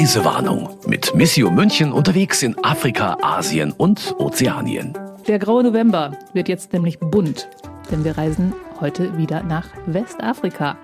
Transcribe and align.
Reisewarnung 0.00 0.70
mit 0.86 1.14
Missio 1.14 1.50
München 1.50 1.92
unterwegs 1.92 2.42
in 2.42 2.56
Afrika, 2.64 3.18
Asien 3.20 3.70
und 3.70 4.14
Ozeanien. 4.18 4.94
Der 5.28 5.38
graue 5.38 5.62
November 5.62 6.12
wird 6.32 6.48
jetzt 6.48 6.72
nämlich 6.72 6.98
bunt, 6.98 7.50
denn 7.90 8.02
wir 8.02 8.16
reisen 8.16 8.54
heute 8.80 9.18
wieder 9.18 9.42
nach 9.42 9.68
Westafrika. 9.84 10.78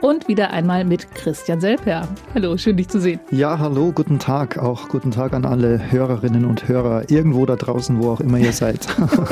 Und 0.00 0.28
wieder 0.28 0.52
einmal 0.52 0.84
mit 0.84 1.12
Christian 1.16 1.60
Selper. 1.60 2.06
Hallo, 2.32 2.56
schön 2.56 2.76
dich 2.76 2.86
zu 2.86 3.00
sehen. 3.00 3.18
Ja, 3.32 3.58
hallo, 3.58 3.90
guten 3.90 4.20
Tag. 4.20 4.56
Auch 4.56 4.88
guten 4.88 5.10
Tag 5.10 5.32
an 5.32 5.44
alle 5.44 5.90
Hörerinnen 5.90 6.44
und 6.44 6.68
Hörer 6.68 7.10
irgendwo 7.10 7.44
da 7.44 7.56
draußen, 7.56 8.00
wo 8.00 8.12
auch 8.12 8.20
immer 8.20 8.38
ihr 8.38 8.52
seid. 8.52 8.86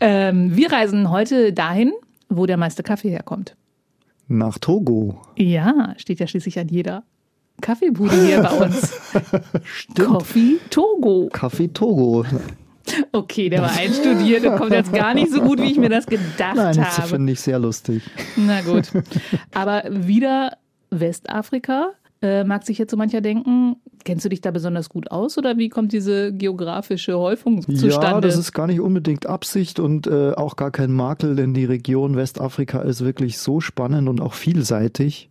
ähm, 0.00 0.56
wir 0.56 0.72
reisen 0.72 1.08
heute 1.08 1.52
dahin, 1.52 1.92
wo 2.28 2.46
der 2.46 2.56
meiste 2.56 2.82
Kaffee 2.82 3.10
herkommt. 3.10 3.54
Nach 4.30 4.58
Togo. 4.58 5.20
Ja, 5.36 5.94
steht 5.96 6.20
ja 6.20 6.28
schließlich 6.28 6.56
an 6.60 6.68
jeder 6.68 7.02
Kaffeebude 7.60 8.24
hier 8.24 8.40
bei 8.42 8.50
uns. 8.52 8.94
Stimmt. 9.64 10.08
Coffee 10.08 10.58
Togo. 10.70 11.28
Kaffee 11.32 11.66
Togo. 11.66 12.24
Okay, 13.10 13.48
der 13.48 13.62
war 13.62 13.72
einstudiert 13.72 14.46
und 14.46 14.56
kommt 14.56 14.70
jetzt 14.70 14.92
gar 14.92 15.14
nicht 15.14 15.32
so 15.32 15.40
gut, 15.40 15.60
wie 15.60 15.72
ich 15.72 15.78
mir 15.78 15.88
das 15.88 16.06
gedacht 16.06 16.54
Nein, 16.54 16.76
das 16.76 16.98
habe. 16.98 17.08
finde 17.08 17.32
ich 17.32 17.40
sehr 17.40 17.58
lustig. 17.58 18.04
Na 18.36 18.60
gut. 18.60 18.92
Aber 19.52 19.82
wieder 19.90 20.56
Westafrika. 20.90 21.90
Äh, 22.22 22.44
mag 22.44 22.66
sich 22.66 22.76
jetzt 22.76 22.90
so 22.90 22.98
mancher 22.98 23.22
denken, 23.22 23.76
kennst 24.04 24.26
du 24.26 24.28
dich 24.28 24.42
da 24.42 24.50
besonders 24.50 24.90
gut 24.90 25.10
aus 25.10 25.38
oder 25.38 25.56
wie 25.56 25.70
kommt 25.70 25.92
diese 25.92 26.34
geografische 26.34 27.18
Häufung 27.18 27.62
zustande? 27.62 27.88
Ja, 27.88 28.20
das 28.20 28.36
ist 28.36 28.52
gar 28.52 28.66
nicht 28.66 28.80
unbedingt 28.80 29.24
Absicht 29.24 29.80
und 29.80 30.06
äh, 30.06 30.32
auch 30.32 30.56
gar 30.56 30.70
kein 30.70 30.92
Makel, 30.92 31.34
denn 31.34 31.54
die 31.54 31.64
Region 31.64 32.16
Westafrika 32.16 32.80
ist 32.82 33.02
wirklich 33.02 33.38
so 33.38 33.60
spannend 33.60 34.06
und 34.06 34.20
auch 34.20 34.34
vielseitig. 34.34 35.30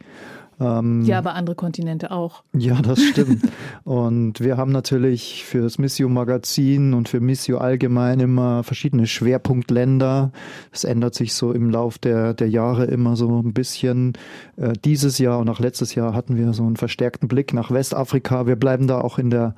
Ähm, 0.59 1.03
ja, 1.05 1.17
aber 1.17 1.35
andere 1.35 1.55
Kontinente 1.55 2.11
auch. 2.11 2.43
Ja, 2.53 2.81
das 2.81 3.01
stimmt. 3.11 3.43
und 3.83 4.39
wir 4.39 4.57
haben 4.57 4.71
natürlich 4.71 5.45
für 5.45 5.61
das 5.61 5.77
Missio 5.77 6.09
Magazin 6.09 6.93
und 6.93 7.07
für 7.07 7.19
Missio 7.19 7.59
allgemein 7.59 8.19
immer 8.19 8.63
verschiedene 8.63 9.07
Schwerpunktländer. 9.07 10.31
Es 10.71 10.83
ändert 10.83 11.15
sich 11.15 11.33
so 11.33 11.53
im 11.53 11.69
Lauf 11.69 11.97
der, 11.97 12.33
der 12.33 12.49
Jahre 12.49 12.85
immer 12.85 13.15
so 13.15 13.41
ein 13.41 13.53
bisschen. 13.53 14.13
Äh, 14.57 14.73
dieses 14.83 15.17
Jahr 15.17 15.39
und 15.39 15.49
auch 15.49 15.59
letztes 15.59 15.95
Jahr 15.95 16.13
hatten 16.13 16.35
wir 16.35 16.53
so 16.53 16.63
einen 16.63 16.77
verstärkten 16.77 17.27
Blick 17.27 17.53
nach 17.53 17.71
Westafrika. 17.71 18.45
Wir 18.47 18.55
bleiben 18.55 18.87
da 18.87 18.99
auch 18.99 19.17
in 19.17 19.29
der 19.29 19.55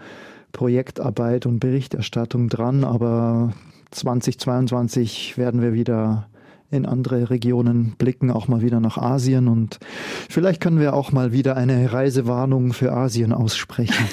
Projektarbeit 0.52 1.46
und 1.46 1.60
Berichterstattung 1.60 2.50
dran, 2.50 2.84
aber 2.84 3.54
2022 3.92 5.38
werden 5.38 5.62
wir 5.62 5.74
wieder 5.74 6.28
in 6.72 6.86
andere 6.86 7.30
Regionen 7.30 7.96
blicken, 7.98 8.32
auch 8.32 8.48
mal 8.48 8.62
wieder 8.62 8.80
nach 8.80 8.98
Asien 8.98 9.48
und 9.48 9.80
vielleicht 10.30 10.62
können 10.62 10.80
wir 10.80 10.94
auch 10.94 11.12
mal 11.12 11.32
wieder 11.32 11.58
eine 11.58 11.92
Reisewarnung 11.92 12.74
für 12.74 12.94
Asien 12.94 13.34
aussprechen. 13.34 14.06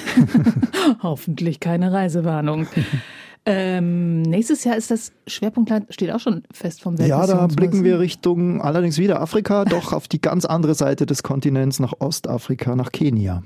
Hoffentlich 1.03 1.61
keine 1.61 1.93
Reisewarnung. 1.93 2.67
ähm, 3.47 4.23
nächstes 4.23 4.65
Jahr 4.65 4.77
ist 4.77 4.91
das 4.91 5.13
Schwerpunktland, 5.27 5.87
steht 5.95 6.11
auch 6.11 6.21
schon 6.21 6.43
fest 6.53 6.83
vom 6.83 6.97
Ja, 6.97 7.27
da 7.27 7.47
blicken 7.47 7.85
wir 7.85 8.01
Richtung 8.01 8.61
allerdings 8.61 8.99
wieder 8.99 9.21
Afrika, 9.21 9.65
doch 9.65 9.93
auf 9.93 10.09
die 10.09 10.21
ganz 10.21 10.45
andere 10.45 10.75
Seite 10.75 11.07
des 11.07 11.23
Kontinents, 11.23 11.79
nach 11.79 11.95
Ostafrika, 12.01 12.75
nach 12.75 12.91
Kenia. 12.91 13.43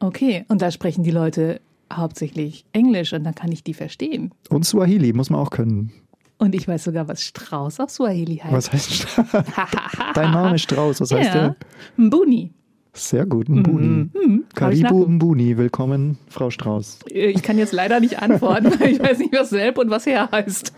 Okay, 0.00 0.44
und 0.48 0.62
da 0.62 0.70
sprechen 0.70 1.04
die 1.04 1.10
Leute 1.10 1.60
hauptsächlich 1.92 2.64
Englisch 2.72 3.12
und 3.12 3.24
dann 3.24 3.34
kann 3.34 3.52
ich 3.52 3.62
die 3.62 3.74
verstehen. 3.74 4.32
Und 4.48 4.64
Swahili 4.64 5.12
muss 5.12 5.30
man 5.30 5.40
auch 5.40 5.50
können. 5.50 5.92
Und 6.38 6.54
ich 6.54 6.66
weiß 6.66 6.84
sogar, 6.84 7.08
was 7.08 7.22
Strauß 7.22 7.80
auf 7.80 7.90
Swahili 7.90 8.36
heißt. 8.36 8.52
Was 8.52 8.72
heißt 8.72 8.92
Strauß? 8.92 9.26
Dein 10.14 10.32
Name 10.32 10.56
ist 10.56 10.62
Strauß, 10.62 11.00
was 11.00 11.12
heißt 11.12 11.34
ja, 11.34 11.48
der? 11.48 11.56
Mbuni. 11.96 12.52
Sehr 12.96 13.26
gut, 13.26 13.48
Mbuni. 13.48 14.08
Mhm, 14.12 14.44
ich 14.48 14.54
Karibu 14.54 15.06
Mbuni, 15.06 15.56
willkommen, 15.56 16.16
Frau 16.28 16.50
Strauß. 16.50 17.00
Äh, 17.10 17.30
Ich 17.30 17.42
kann 17.42 17.58
jetzt 17.58 17.72
leider 17.72 17.98
nicht 17.98 18.22
antworten, 18.22 18.66
weil 18.80 18.92
ich 18.92 19.00
weiß 19.00 19.18
nicht, 19.18 19.32
was 19.32 19.50
Selb 19.50 19.78
und 19.78 19.90
was 19.90 20.06
her 20.06 20.28
heißt. 20.30 20.72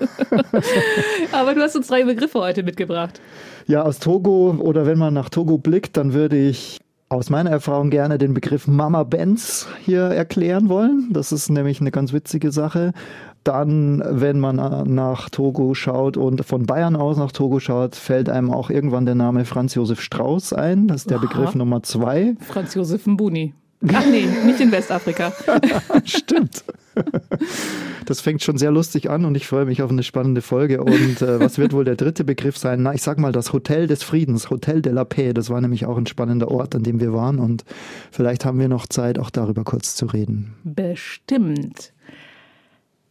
Aber 1.33 1.55
du 1.55 1.61
hast 1.61 1.77
uns 1.77 1.89
drei 1.89 2.05
Begriffe 2.05 2.39
heute 2.39 2.63
mitgebracht. 2.63 3.21
Ja, 3.67 3.83
aus 3.83 3.99
Togo 3.99 4.57
oder 4.59 4.87
wenn 4.87 4.99
man 4.99 5.13
nach 5.13 5.29
Togo 5.29 5.59
blickt, 5.59 5.99
dann 5.99 6.15
würde 6.15 6.39
ich 6.39 6.79
aus 7.09 7.31
meiner 7.31 7.51
Erfahrung 7.51 7.91
gerne 7.91 8.19
den 8.19 8.35
Begriff 8.35 8.67
Mama 8.67 9.05
Benz 9.05 9.69
hier 9.85 10.03
erklären 10.03 10.69
wollen. 10.69 11.09
Das 11.13 11.33
ist 11.33 11.51
nämlich 11.51 11.81
eine 11.81 11.91
ganz 11.91 12.13
witzige 12.13 12.51
Sache. 12.51 12.93
Dann, 13.47 14.03
wenn 14.05 14.41
man 14.41 14.59
äh, 14.59 14.83
nach 14.89 15.31
Togo 15.31 15.73
schaut 15.75 16.17
und 16.17 16.45
von 16.45 16.67
Bayern 16.67 16.97
aus 16.97 17.17
nach 17.17 17.31
Togo 17.31 17.61
schaut, 17.61 17.95
fällt 17.95 18.29
einem 18.29 18.51
auch 18.51 18.71
irgendwann 18.71 19.07
der 19.07 19.15
Name 19.15 19.45
Franz 19.45 19.77
Josef 19.77 20.01
Strauß 20.01 20.53
ein. 20.53 20.89
Das 20.89 21.03
ist 21.03 21.11
der 21.11 21.19
Aha. 21.19 21.27
Begriff 21.27 21.55
Nummer 21.55 21.81
zwei. 21.85 22.35
Franz 22.41 22.75
Josef 22.75 23.07
Mbuni. 23.07 23.55
Ach 23.93 24.05
nee, 24.05 24.27
nicht 24.45 24.61
in 24.61 24.73
Westafrika. 24.73 25.33
Stimmt. 26.05 26.65
Das 28.07 28.21
fängt 28.21 28.43
schon 28.43 28.59
sehr 28.59 28.73
lustig 28.73 29.11
an 29.11 29.25
und 29.25 29.37
ich 29.37 29.47
freue 29.47 29.67
mich 29.67 29.81
auf 29.81 29.91
eine 29.91 30.03
spannende 30.03 30.43
Folge. 30.43 30.83
Und 30.83 31.23
äh, 31.23 31.39
was 31.39 31.59
wird 31.59 31.73
wohl 31.73 31.85
der 31.85 31.95
dritte 31.95 32.25
Begriff 32.25 32.57
sein? 32.57 32.83
Na, 32.83 32.95
ich 32.95 33.03
sag 33.03 33.19
mal 33.19 33.33
das 33.33 33.53
Hotel 33.53 33.87
des 33.87 34.03
Friedens, 34.03 34.51
Hotel 34.51 34.83
de 34.83 34.93
la 34.93 35.05
Paix. 35.05 35.35
Das 35.35 35.51
war 35.51 35.61
nämlich 35.61 35.87
auch 35.87 35.99
ein 35.99 36.07
spannender 36.07 36.51
Ort, 36.51 36.75
an 36.75 36.83
dem 36.83 36.99
wir 36.99 37.13
waren. 37.13 37.39
Und 37.39 37.65
vielleicht 38.11 38.45
haben 38.45 38.59
wir 38.59 38.69
noch 38.69 38.87
Zeit, 38.87 39.21
auch 39.21 39.31
darüber 39.31 39.63
kurz 39.63 39.95
zu 39.95 40.07
reden. 40.07 40.55
Bestimmt. 40.65 41.93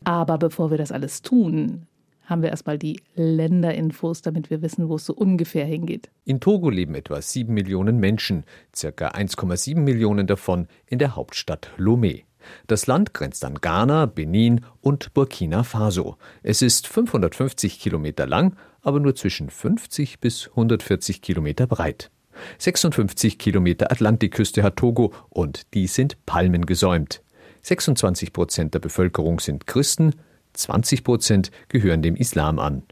Aber 0.05 0.37
bevor 0.37 0.71
wir 0.71 0.77
das 0.77 0.91
alles 0.91 1.21
tun, 1.21 1.87
haben 2.25 2.41
wir 2.41 2.49
erstmal 2.49 2.77
die 2.77 3.01
Länderinfos, 3.15 4.21
damit 4.21 4.49
wir 4.49 4.61
wissen, 4.61 4.89
wo 4.89 4.95
es 4.95 5.05
so 5.05 5.13
ungefähr 5.13 5.65
hingeht. 5.65 6.09
In 6.23 6.39
Togo 6.39 6.69
leben 6.69 6.95
etwa 6.95 7.21
7 7.21 7.53
Millionen 7.53 7.99
Menschen, 7.99 8.45
circa 8.73 9.09
1,7 9.09 9.79
Millionen 9.79 10.27
davon 10.27 10.67
in 10.87 10.99
der 10.99 11.15
Hauptstadt 11.15 11.69
Lomé. 11.77 12.23
Das 12.67 12.85
Land 12.85 13.13
grenzt 13.13 13.43
an 13.43 13.55
Ghana, 13.55 14.05
Benin 14.05 14.61
und 14.81 15.13
Burkina 15.13 15.63
Faso. 15.63 16.17
Es 16.43 16.61
ist 16.61 16.87
550 16.87 17.79
Kilometer 17.79 18.27
lang, 18.27 18.55
aber 18.81 18.99
nur 18.99 19.15
zwischen 19.15 19.49
50 19.49 20.19
bis 20.19 20.49
140 20.49 21.21
Kilometer 21.21 21.65
breit. 21.65 22.11
56 22.59 23.39
Kilometer 23.39 23.91
Atlantikküste 23.91 24.61
hat 24.61 24.75
Togo 24.75 25.13
und 25.29 25.73
die 25.73 25.87
sind 25.87 26.23
palmengesäumt. 26.25 27.21
26 27.65 28.31
Prozent 28.31 28.75
der 28.75 28.79
Bevölkerung 28.79 29.39
sind 29.39 29.65
Christen, 29.65 30.13
20 30.53 31.03
Prozent 31.03 31.51
gehören 31.67 32.03
dem 32.03 32.15
Islam 32.15 32.59
an. 32.59 32.83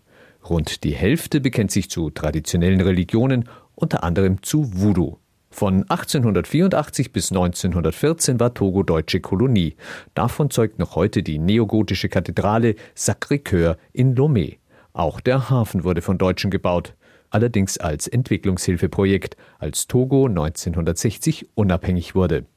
Rund 0.50 0.84
die 0.84 0.96
Hälfte 0.96 1.42
bekennt 1.42 1.70
sich 1.70 1.92
zu 1.92 2.10
traditionellen 2.10 2.82
Religionen, 2.82 3.48
unter 3.76 4.04
anderem 4.04 4.42
zu 4.42 4.74
Voodoo. 4.74 5.20
Von 5.52 5.84
1884 5.84 7.14
bis 7.14 7.32
1914 7.32 8.40
war 8.40 8.56
Togo 8.56 8.82
deutsche 8.82 9.20
Kolonie. 9.20 9.76
Davon 10.16 10.50
zeugt 10.50 10.80
noch 10.80 10.96
heute 10.96 11.22
die 11.22 11.38
neogotische 11.38 12.10
Kathedrale 12.10 12.74
Sacré-Cœur 12.96 13.78
in 13.92 14.16
Lomé. 14.16 14.58
Auch 14.92 15.20
der 15.20 15.52
Hafen 15.52 15.84
wurde 15.84 16.02
von 16.02 16.18
Deutschen 16.18 16.50
gebaut, 16.50 16.96
allerdings 17.30 17.78
als 17.78 18.08
Entwicklungshilfeprojekt, 18.08 19.38
als 19.60 19.86
Togo 19.86 20.26
1960 20.26 21.50
unabhängig 21.54 22.16
wurde. 22.16 22.48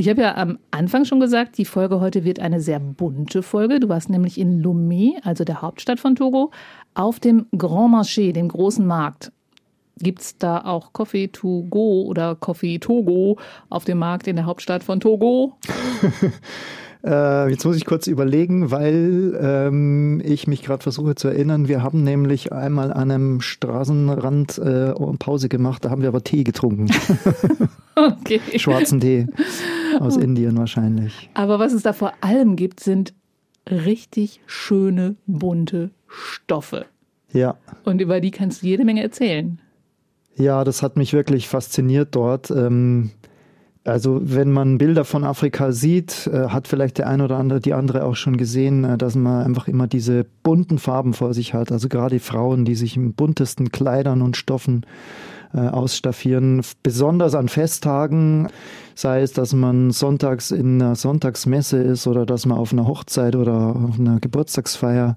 Ich 0.00 0.08
habe 0.08 0.22
ja 0.22 0.34
am 0.38 0.58
Anfang 0.70 1.04
schon 1.04 1.20
gesagt, 1.20 1.58
die 1.58 1.66
Folge 1.66 2.00
heute 2.00 2.24
wird 2.24 2.40
eine 2.40 2.62
sehr 2.62 2.80
bunte 2.80 3.42
Folge. 3.42 3.80
Du 3.80 3.90
warst 3.90 4.08
nämlich 4.08 4.40
in 4.40 4.64
Lomé, 4.64 5.22
also 5.24 5.44
der 5.44 5.60
Hauptstadt 5.60 6.00
von 6.00 6.16
Togo, 6.16 6.52
auf 6.94 7.20
dem 7.20 7.44
Grand 7.54 7.92
Marché, 7.94 8.32
dem 8.32 8.48
großen 8.48 8.86
Markt. 8.86 9.30
Gibt 9.98 10.22
es 10.22 10.38
da 10.38 10.62
auch 10.64 10.94
Coffee 10.94 11.28
to 11.28 11.66
go 11.68 12.04
oder 12.04 12.34
Coffee 12.34 12.78
Togo 12.78 13.36
auf 13.68 13.84
dem 13.84 13.98
Markt 13.98 14.26
in 14.26 14.36
der 14.36 14.46
Hauptstadt 14.46 14.82
von 14.82 15.00
Togo? 15.00 15.58
Äh, 17.02 17.48
jetzt 17.48 17.64
muss 17.64 17.76
ich 17.76 17.86
kurz 17.86 18.08
überlegen, 18.08 18.70
weil 18.70 19.34
ähm, 19.40 20.20
ich 20.22 20.46
mich 20.46 20.60
gerade 20.60 20.82
versuche 20.82 21.14
zu 21.14 21.28
erinnern. 21.28 21.66
Wir 21.66 21.82
haben 21.82 22.04
nämlich 22.04 22.52
einmal 22.52 22.92
an 22.92 23.10
einem 23.10 23.40
Straßenrand 23.40 24.58
äh, 24.58 24.92
Pause 25.18 25.48
gemacht, 25.48 25.82
da 25.82 25.88
haben 25.88 26.02
wir 26.02 26.10
aber 26.10 26.22
Tee 26.22 26.44
getrunken. 26.44 26.90
Okay. 27.96 28.40
Schwarzen 28.56 29.00
Tee 29.00 29.26
aus 30.00 30.16
Indien 30.16 30.56
wahrscheinlich. 30.56 31.30
Aber 31.34 31.58
was 31.58 31.72
es 31.72 31.82
da 31.82 31.92
vor 31.92 32.12
allem 32.20 32.56
gibt, 32.56 32.80
sind 32.80 33.14
richtig 33.70 34.40
schöne, 34.46 35.16
bunte 35.26 35.90
Stoffe. 36.08 36.86
Ja. 37.32 37.56
Und 37.84 38.00
über 38.00 38.20
die 38.20 38.30
kannst 38.30 38.62
du 38.62 38.66
jede 38.66 38.84
Menge 38.84 39.02
erzählen. 39.02 39.60
Ja, 40.34 40.64
das 40.64 40.82
hat 40.82 40.96
mich 40.96 41.12
wirklich 41.12 41.48
fasziniert 41.48 42.08
dort. 42.12 42.50
Ähm, 42.50 43.10
also 43.84 44.20
wenn 44.22 44.50
man 44.50 44.78
Bilder 44.78 45.04
von 45.04 45.24
Afrika 45.24 45.72
sieht, 45.72 46.26
äh, 46.26 46.48
hat 46.48 46.66
vielleicht 46.66 46.98
der 46.98 47.08
eine 47.08 47.24
oder 47.24 47.36
andere, 47.36 47.60
die 47.60 47.74
andere 47.74 48.04
auch 48.04 48.16
schon 48.16 48.36
gesehen, 48.36 48.84
äh, 48.84 48.98
dass 48.98 49.14
man 49.14 49.44
einfach 49.44 49.68
immer 49.68 49.86
diese 49.86 50.26
bunten 50.42 50.78
Farben 50.78 51.12
vor 51.12 51.34
sich 51.34 51.54
hat. 51.54 51.70
Also 51.70 51.88
gerade 51.88 52.16
die 52.16 52.20
Frauen, 52.20 52.64
die 52.64 52.74
sich 52.74 52.96
in 52.96 53.12
buntesten 53.12 53.70
Kleidern 53.70 54.22
und 54.22 54.36
Stoffen 54.36 54.84
äh, 54.84 55.29
ausstaffieren. 55.58 56.62
Besonders 56.82 57.34
an 57.34 57.48
Festtagen, 57.48 58.48
sei 58.94 59.22
es, 59.22 59.32
dass 59.32 59.52
man 59.52 59.90
sonntags 59.90 60.50
in 60.50 60.80
einer 60.80 60.94
Sonntagsmesse 60.94 61.78
ist 61.78 62.06
oder 62.06 62.26
dass 62.26 62.46
man 62.46 62.58
auf 62.58 62.72
einer 62.72 62.86
Hochzeit 62.86 63.34
oder 63.34 63.74
auf 63.74 63.98
einer 63.98 64.20
Geburtstagsfeier 64.20 65.16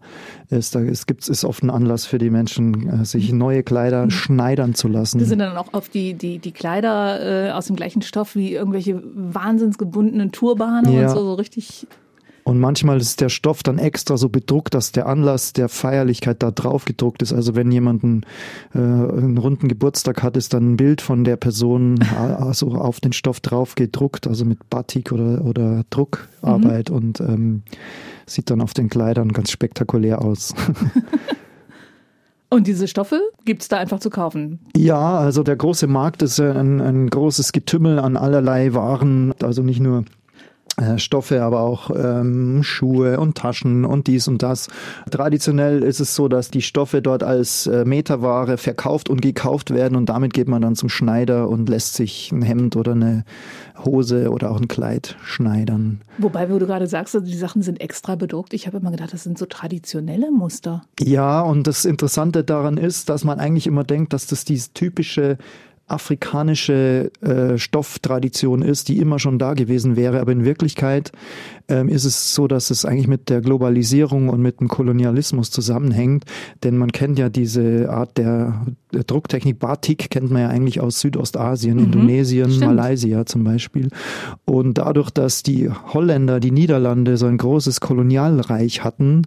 ist. 0.49 0.73
Da 0.75 0.79
ist, 0.79 1.05
gibt's, 1.07 1.27
ist 1.27 1.43
oft 1.43 1.63
ein 1.63 1.69
Anlass 1.69 2.05
für 2.05 2.17
die 2.17 2.29
Menschen, 2.29 3.01
äh, 3.01 3.05
sich 3.05 3.31
neue 3.33 3.63
Kleider 3.63 4.09
schneidern 4.09 4.73
zu 4.73 4.87
lassen. 4.87 5.19
Das 5.19 5.29
sind 5.29 5.39
dann 5.39 5.57
auch 5.57 5.73
oft 5.73 5.93
die, 5.93 6.13
die, 6.13 6.39
die 6.39 6.51
Kleider 6.51 7.49
äh, 7.49 7.51
aus 7.51 7.67
dem 7.67 7.75
gleichen 7.75 8.01
Stoff 8.01 8.35
wie 8.35 8.53
irgendwelche 8.53 9.01
wahnsinnsgebundenen 9.15 10.31
Turbane 10.31 10.91
Ja. 10.93 11.03
und 11.03 11.09
so, 11.09 11.23
so 11.23 11.33
richtig. 11.33 11.87
Und 12.43 12.59
manchmal 12.59 12.97
ist 12.97 13.21
der 13.21 13.29
Stoff 13.29 13.63
dann 13.63 13.79
extra 13.79 14.17
so 14.17 14.27
bedruckt, 14.27 14.73
dass 14.73 14.91
der 14.91 15.07
Anlass 15.07 15.53
der 15.53 15.69
Feierlichkeit 15.69 16.43
da 16.43 16.51
drauf 16.51 16.85
gedruckt 16.85 17.21
ist. 17.21 17.31
Also 17.31 17.55
wenn 17.55 17.71
jemand 17.71 18.03
einen, 18.03 18.25
äh, 18.73 18.79
einen 18.79 19.37
runden 19.37 19.69
Geburtstag 19.69 20.23
hat, 20.23 20.35
ist 20.35 20.53
dann 20.53 20.73
ein 20.73 20.77
Bild 20.77 21.01
von 21.01 21.23
der 21.23 21.37
Person 21.37 22.01
äh, 22.01 22.15
also 22.15 22.71
auf 22.73 22.99
den 22.99 23.13
Stoff 23.13 23.39
drauf 23.39 23.75
gedruckt, 23.75 24.27
also 24.27 24.43
mit 24.43 24.69
Batik 24.69 25.11
oder, 25.11 25.45
oder 25.45 25.83
Druckarbeit 25.89 26.89
und 26.89 27.21
ähm, 27.21 27.63
sieht 28.25 28.49
dann 28.49 28.61
auf 28.61 28.73
den 28.73 28.89
Kleidern 28.89 29.31
ganz 29.31 29.49
spektakulär 29.51 30.21
aus. 30.21 30.53
Und 32.53 32.67
diese 32.67 32.87
Stoffe 32.87 33.19
gibt's 33.45 33.67
da 33.67 33.77
einfach 33.77 33.99
zu 33.99 34.11
kaufen. 34.11 34.59
Ja, 34.77 35.17
also 35.17 35.41
der 35.41 35.55
große 35.55 35.87
Markt 35.87 36.21
ist 36.21 36.39
ein, 36.39 36.81
ein 36.81 37.09
großes 37.09 37.51
Getümmel 37.51 37.97
an 37.97 38.15
allerlei 38.15 38.75
Waren, 38.75 39.33
also 39.41 39.63
nicht 39.63 39.79
nur 39.79 40.05
Stoffe, 40.97 41.41
aber 41.41 41.61
auch 41.61 41.89
ähm, 41.95 42.63
Schuhe 42.63 43.19
und 43.19 43.35
Taschen 43.37 43.85
und 43.85 44.07
dies 44.07 44.27
und 44.27 44.43
das. 44.43 44.67
Traditionell 45.09 45.83
ist 45.83 45.99
es 45.99 46.15
so, 46.15 46.27
dass 46.27 46.49
die 46.51 46.61
Stoffe 46.61 47.01
dort 47.01 47.23
als 47.23 47.67
äh, 47.67 47.85
Meterware 47.85 48.57
verkauft 48.57 49.09
und 49.09 49.21
gekauft 49.21 49.73
werden 49.73 49.95
und 49.95 50.07
damit 50.07 50.33
geht 50.33 50.47
man 50.47 50.61
dann 50.61 50.75
zum 50.75 50.89
Schneider 50.89 51.49
und 51.49 51.69
lässt 51.69 51.95
sich 51.95 52.31
ein 52.31 52.41
Hemd 52.41 52.75
oder 52.75 52.93
eine 52.93 53.23
Hose 53.85 54.29
oder 54.29 54.51
auch 54.51 54.59
ein 54.59 54.67
Kleid 54.67 55.15
schneidern. 55.23 56.01
Wobei, 56.17 56.49
wo 56.49 56.59
du 56.59 56.67
gerade 56.67 56.87
sagst, 56.87 57.15
also 57.15 57.25
die 57.25 57.35
Sachen 57.35 57.61
sind 57.61 57.81
extra 57.81 58.15
bedruckt. 58.15 58.53
Ich 58.53 58.67
habe 58.67 58.77
immer 58.77 58.91
gedacht, 58.91 59.13
das 59.13 59.23
sind 59.23 59.37
so 59.37 59.45
traditionelle 59.45 60.31
Muster. 60.31 60.83
Ja, 60.99 61.41
und 61.41 61.67
das 61.67 61.85
Interessante 61.85 62.43
daran 62.43 62.77
ist, 62.77 63.09
dass 63.09 63.23
man 63.23 63.39
eigentlich 63.39 63.67
immer 63.67 63.83
denkt, 63.83 64.13
dass 64.13 64.27
das 64.27 64.45
diese 64.45 64.73
typische 64.73 65.37
afrikanische 65.87 67.11
äh, 67.21 67.57
Stofftradition 67.57 68.61
ist, 68.61 68.87
die 68.87 68.99
immer 68.99 69.19
schon 69.19 69.37
da 69.37 69.53
gewesen 69.53 69.95
wäre. 69.95 70.19
Aber 70.19 70.31
in 70.31 70.45
Wirklichkeit 70.45 71.11
ähm, 71.67 71.87
ist 71.87 72.05
es 72.05 72.35
so, 72.35 72.47
dass 72.47 72.69
es 72.69 72.85
eigentlich 72.85 73.07
mit 73.07 73.29
der 73.29 73.41
Globalisierung 73.41 74.29
und 74.29 74.41
mit 74.41 74.59
dem 74.59 74.67
Kolonialismus 74.67 75.49
zusammenhängt. 75.51 76.25
Denn 76.63 76.77
man 76.77 76.91
kennt 76.91 77.19
ja 77.19 77.29
diese 77.29 77.89
Art 77.89 78.17
der, 78.17 78.65
der 78.93 79.03
Drucktechnik 79.03 79.59
Batik, 79.59 80.09
kennt 80.09 80.29
man 80.31 80.41
ja 80.41 80.49
eigentlich 80.49 80.81
aus 80.81 80.99
Südostasien, 80.99 81.79
Indonesien, 81.79 82.51
stimmt. 82.51 82.75
Malaysia 82.75 83.25
zum 83.25 83.43
Beispiel. 83.43 83.89
Und 84.45 84.77
dadurch, 84.77 85.09
dass 85.09 85.43
die 85.43 85.69
Holländer, 85.69 86.39
die 86.39 86.51
Niederlande 86.51 87.17
so 87.17 87.25
ein 87.27 87.37
großes 87.37 87.79
Kolonialreich 87.79 88.83
hatten, 88.83 89.23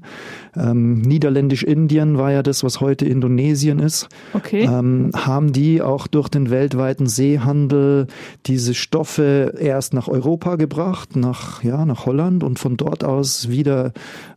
ähm, 0.57 1.01
Niederländisch-Indien 1.03 2.19
war 2.19 2.33
ja 2.33 2.43
das, 2.43 2.65
was 2.65 2.81
heute 2.81 3.07
Indonesien 3.07 3.79
ist, 3.79 4.09
Okay. 4.35 4.65
ähm, 4.65 5.11
haben 5.15 5.53
die 5.53 5.81
auch 5.83 6.07
durch 6.07 6.29
den 6.29 6.51
weltweiten 6.51 7.07
Seehandel 7.07 8.07
diese 8.47 8.75
Stoffe 8.75 9.55
erst 9.59 9.95
nach 9.95 10.09
Europa 10.09 10.57
gebracht, 10.57 11.17
nach, 11.17 11.63
ja, 11.63 11.85
nach 11.87 12.07
Holland 12.07 12.26
und 12.27 12.59
von 12.59 12.77
dort 12.77 13.05
aus 13.05 13.49
wieder 13.49 13.93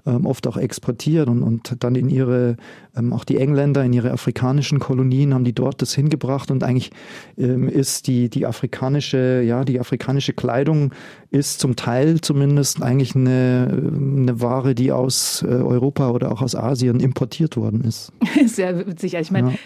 ähm, 0.05 0.25
oft 0.25 0.47
auch 0.47 0.57
exportiert 0.57 1.27
und, 1.27 1.43
und 1.43 1.83
dann 1.83 1.95
in 1.95 2.09
ihre, 2.09 2.57
ähm, 2.95 3.13
auch 3.13 3.23
die 3.23 3.37
Engländer 3.37 3.83
in 3.83 3.93
ihre 3.93 4.11
afrikanischen 4.11 4.79
Kolonien 4.79 5.33
haben 5.33 5.43
die 5.43 5.53
dort 5.53 5.81
das 5.81 5.93
hingebracht 5.93 6.51
und 6.51 6.63
eigentlich 6.63 6.91
ähm, 7.37 7.67
ist 7.67 8.07
die, 8.07 8.29
die 8.29 8.45
afrikanische, 8.45 9.41
ja, 9.45 9.63
die 9.65 9.79
afrikanische 9.79 10.33
Kleidung 10.33 10.93
ist 11.31 11.59
zum 11.59 11.75
Teil 11.75 12.21
zumindest 12.21 12.81
eigentlich 12.81 13.15
eine, 13.15 13.67
eine 13.71 14.41
Ware, 14.41 14.75
die 14.75 14.91
aus 14.91 15.43
äh, 15.43 15.47
Europa 15.47 16.09
oder 16.09 16.31
auch 16.31 16.41
aus 16.41 16.55
Asien 16.55 16.99
importiert 16.99 17.57
worden 17.57 17.83
ist. 17.83 18.11
Sehr 18.45 18.87
witzig. 18.87 19.15
Ich 19.15 19.31
meine, 19.31 19.51
Ja. 19.51 19.57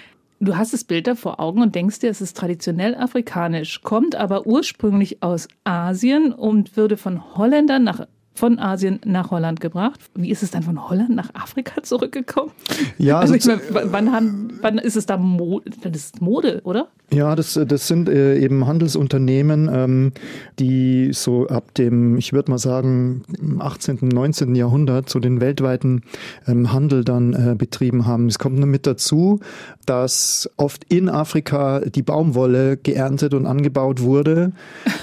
Du 0.45 0.57
hast 0.57 0.73
das 0.73 0.83
Bild 0.83 1.07
da 1.07 1.15
vor 1.15 1.39
Augen 1.39 1.61
und 1.61 1.75
denkst 1.75 1.99
dir, 1.99 2.09
es 2.09 2.21
ist 2.21 2.37
traditionell 2.37 2.95
afrikanisch, 2.95 3.81
kommt 3.81 4.15
aber 4.15 4.45
ursprünglich 4.45 5.23
aus 5.23 5.47
Asien 5.63 6.31
und 6.31 6.77
würde 6.77 6.97
von 6.97 7.35
Holländern 7.35 7.83
nach 7.83 8.07
von 8.35 8.59
Asien 8.59 8.99
nach 9.05 9.31
Holland 9.31 9.59
gebracht. 9.59 9.99
Wie 10.15 10.31
ist 10.31 10.43
es 10.43 10.51
dann 10.51 10.63
von 10.63 10.89
Holland 10.89 11.11
nach 11.11 11.33
Afrika 11.33 11.81
zurückgekommen? 11.83 12.51
Ja, 12.97 13.19
Also, 13.19 13.33
also 13.33 13.51
meine, 13.51 13.91
wann, 13.91 14.11
haben, 14.11 14.59
wann 14.61 14.77
ist 14.77 14.95
es 14.95 15.05
da 15.05 15.17
Mode? 15.17 15.69
Das 15.81 15.95
ist 15.95 16.21
Mode, 16.21 16.61
oder? 16.63 16.87
Ja, 17.11 17.35
das, 17.35 17.59
das 17.67 17.87
sind 17.87 18.09
äh, 18.09 18.39
eben 18.39 18.65
Handelsunternehmen, 18.65 19.69
ähm, 19.71 20.11
die 20.57 21.11
so 21.13 21.47
ab 21.47 21.73
dem, 21.75 22.17
ich 22.17 22.33
würde 22.33 22.49
mal 22.49 22.57
sagen, 22.57 23.23
im 23.39 23.61
18., 23.61 23.99
19. 24.01 24.55
Jahrhundert 24.55 25.09
so 25.09 25.19
den 25.19 25.39
weltweiten 25.39 26.01
ähm, 26.47 26.73
Handel 26.73 27.03
dann 27.03 27.33
äh, 27.33 27.55
betrieben 27.55 28.07
haben. 28.07 28.27
Es 28.27 28.39
kommt 28.39 28.57
nur 28.57 28.67
mit 28.67 28.87
dazu, 28.87 29.41
dass 29.85 30.49
oft 30.57 30.85
in 30.85 31.07
Afrika 31.07 31.81
die 31.81 32.01
Baumwolle 32.01 32.77
geerntet 32.77 33.35
und 33.35 33.45
angebaut 33.45 34.01
wurde. 34.01 34.53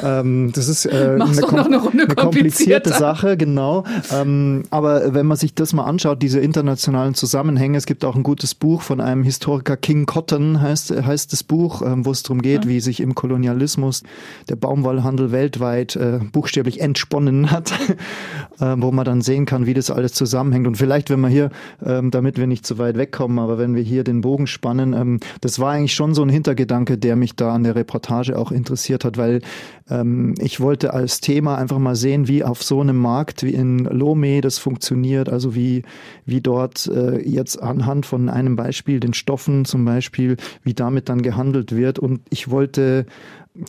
Ähm, 0.03 0.51
das 0.53 0.69
ist 0.69 0.87
äh, 0.87 0.91
eine, 1.21 1.41
noch 1.41 1.93
eine 1.93 2.07
komplizierte 2.09 2.17
komplizierter. 2.17 2.91
Sache, 3.21 3.37
genau. 3.37 3.85
Ähm, 4.13 4.63
aber 4.71 5.15
wenn 5.15 5.27
man 5.27 5.37
sich 5.37 5.55
das 5.55 5.73
mal 5.73 5.85
anschaut, 5.85 6.23
diese 6.23 6.41
internationalen 6.41 7.15
Zusammenhänge, 7.15 7.77
es 7.77 7.87
gibt 7.87 8.05
auch 8.05 8.17
ein 8.17 8.23
gutes 8.23 8.55
Buch 8.55 8.81
von 8.81 9.01
einem 9.01 9.23
Historiker, 9.23 9.77
King 9.77 10.07
Cotton 10.07 10.61
heißt, 10.61 10.91
heißt 10.91 11.33
das 11.33 11.43
Buch, 11.43 11.83
ähm, 11.83 12.07
wo 12.07 12.13
es 12.13 12.23
darum 12.23 12.41
geht, 12.41 12.67
wie 12.67 12.81
sich 12.81 13.01
im 13.01 13.15
Kolonialismus 13.15 14.03
der 14.49 14.57
Baumwollhandel 14.57 15.33
weltweit 15.33 15.97
äh, 15.97 16.21
buchstäblich 16.33 16.81
entsponnen 16.81 17.51
hat, 17.51 17.73
äh, 18.61 18.75
wo 18.79 18.91
man 18.91 19.05
dann 19.05 19.21
sehen 19.21 19.45
kann, 19.45 19.67
wie 19.67 19.75
das 19.75 19.91
alles 19.91 20.13
zusammenhängt. 20.15 20.67
Und 20.67 20.77
vielleicht, 20.77 21.11
wenn 21.11 21.21
wir 21.21 21.29
hier, 21.29 21.51
ähm, 21.85 22.11
damit 22.11 22.39
wir 22.39 22.47
nicht 22.47 22.67
zu 22.67 22.79
weit 22.79 22.97
wegkommen, 22.97 23.39
aber 23.39 23.59
wenn 23.59 23.75
wir 23.75 23.83
hier 23.83 24.05
den 24.05 24.23
Bogen 24.23 24.47
spannen, 24.47 24.95
ähm, 24.95 25.21
das 25.41 25.59
war 25.59 25.73
eigentlich 25.73 25.95
schon 25.95 26.15
so 26.15 26.23
ein 26.23 26.31
Hintergedanke, 26.31 26.97
der 26.97 27.17
mich 27.17 27.37
da 27.37 27.53
an 27.53 27.65
der 27.65 27.75
Reportage 27.75 28.39
auch 28.39 28.51
interessiert 28.51 29.05
hat, 29.05 29.19
weil 29.19 29.43
ähm, 29.91 30.35
ich 30.39 30.61
wollte 30.61 30.95
als 30.95 31.21
Thema 31.21 31.57
einfach 31.57 31.79
mal 31.79 31.97
sehen, 31.97 32.29
wie 32.29 32.45
auf 32.45 32.63
so 32.63 32.81
einem 32.81 32.97
Markt 33.11 33.43
wie 33.43 33.55
in 33.55 33.89
Lomé 33.89 34.41
das 34.41 34.59
funktioniert, 34.59 35.29
also 35.29 35.55
wie, 35.57 35.83
wie 36.27 36.41
dort 36.41 36.87
äh, 36.87 37.19
jetzt 37.29 37.61
anhand 37.61 38.07
von 38.07 38.29
einem 38.29 38.55
Beispiel, 38.55 39.01
den 39.01 39.15
Stoffen 39.15 39.65
zum 39.65 39.85
Beispiel, 39.85 40.37
wie 40.63 40.75
damit 40.75 41.09
dann 41.09 41.23
gehandelt 41.23 41.75
wird. 41.75 41.99
Und 41.99 42.21
ich 42.31 42.51
wollte 42.51 43.07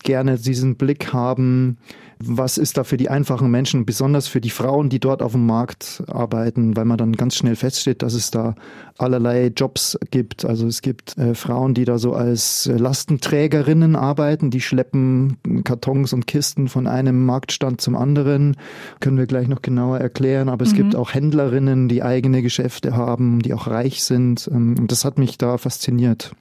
gerne 0.03 0.37
diesen 0.37 0.75
Blick 0.75 1.11
haben, 1.11 1.77
was 2.23 2.57
ist 2.57 2.77
da 2.77 2.83
für 2.83 2.97
die 2.97 3.09
einfachen 3.09 3.49
Menschen, 3.49 3.85
besonders 3.85 4.27
für 4.27 4.41
die 4.41 4.49
Frauen, 4.49 4.89
die 4.89 4.99
dort 4.99 5.21
auf 5.21 5.33
dem 5.33 5.45
Markt 5.45 6.03
arbeiten, 6.07 6.75
weil 6.75 6.85
man 6.85 6.97
dann 6.97 7.13
ganz 7.13 7.35
schnell 7.35 7.55
feststellt, 7.55 8.01
dass 8.01 8.13
es 8.13 8.31
da 8.31 8.55
allerlei 8.97 9.47
Jobs 9.47 9.97
gibt. 10.11 10.45
Also 10.45 10.67
es 10.67 10.81
gibt 10.81 11.17
äh, 11.17 11.35
Frauen, 11.35 11.73
die 11.73 11.85
da 11.85 11.97
so 11.97 12.13
als 12.13 12.67
äh, 12.67 12.77
Lastenträgerinnen 12.77 13.95
arbeiten, 13.95 14.51
die 14.51 14.61
schleppen 14.61 15.37
Kartons 15.63 16.13
und 16.13 16.27
Kisten 16.27 16.67
von 16.67 16.87
einem 16.87 17.25
Marktstand 17.25 17.81
zum 17.81 17.95
anderen. 17.95 18.57
Können 18.99 19.17
wir 19.17 19.25
gleich 19.25 19.47
noch 19.47 19.61
genauer 19.61 19.99
erklären. 19.99 20.49
Aber 20.49 20.63
es 20.65 20.73
gibt 20.73 20.95
auch 20.95 21.13
Händlerinnen, 21.13 21.87
die 21.87 22.03
eigene 22.03 22.41
Geschäfte 22.41 22.95
haben, 22.95 23.41
die 23.41 23.53
auch 23.53 23.67
reich 23.67 24.03
sind. 24.03 24.49
Ähm, 24.51 24.75
Und 24.77 24.91
das 24.91 25.05
hat 25.05 25.17
mich 25.17 25.37
da 25.37 25.57
fasziniert. 25.57 26.31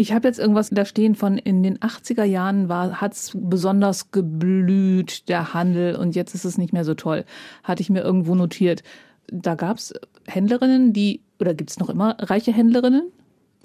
Ich 0.00 0.14
habe 0.14 0.26
jetzt 0.26 0.38
irgendwas 0.38 0.70
da 0.70 0.86
stehen 0.86 1.14
von 1.14 1.36
in 1.36 1.62
den 1.62 1.76
80er 1.76 2.24
Jahren 2.24 2.70
war 2.70 3.02
hat's 3.02 3.32
besonders 3.34 4.10
geblüht 4.12 5.28
der 5.28 5.52
Handel 5.52 5.94
und 5.94 6.16
jetzt 6.16 6.34
ist 6.34 6.46
es 6.46 6.56
nicht 6.56 6.72
mehr 6.72 6.86
so 6.86 6.94
toll. 6.94 7.26
Hatte 7.64 7.82
ich 7.82 7.90
mir 7.90 8.00
irgendwo 8.00 8.34
notiert. 8.34 8.82
Da 9.26 9.56
gab's 9.56 9.92
Händlerinnen, 10.26 10.94
die 10.94 11.20
oder 11.38 11.52
gibt's 11.52 11.78
noch 11.78 11.90
immer 11.90 12.16
reiche 12.18 12.50
Händlerinnen? 12.50 13.12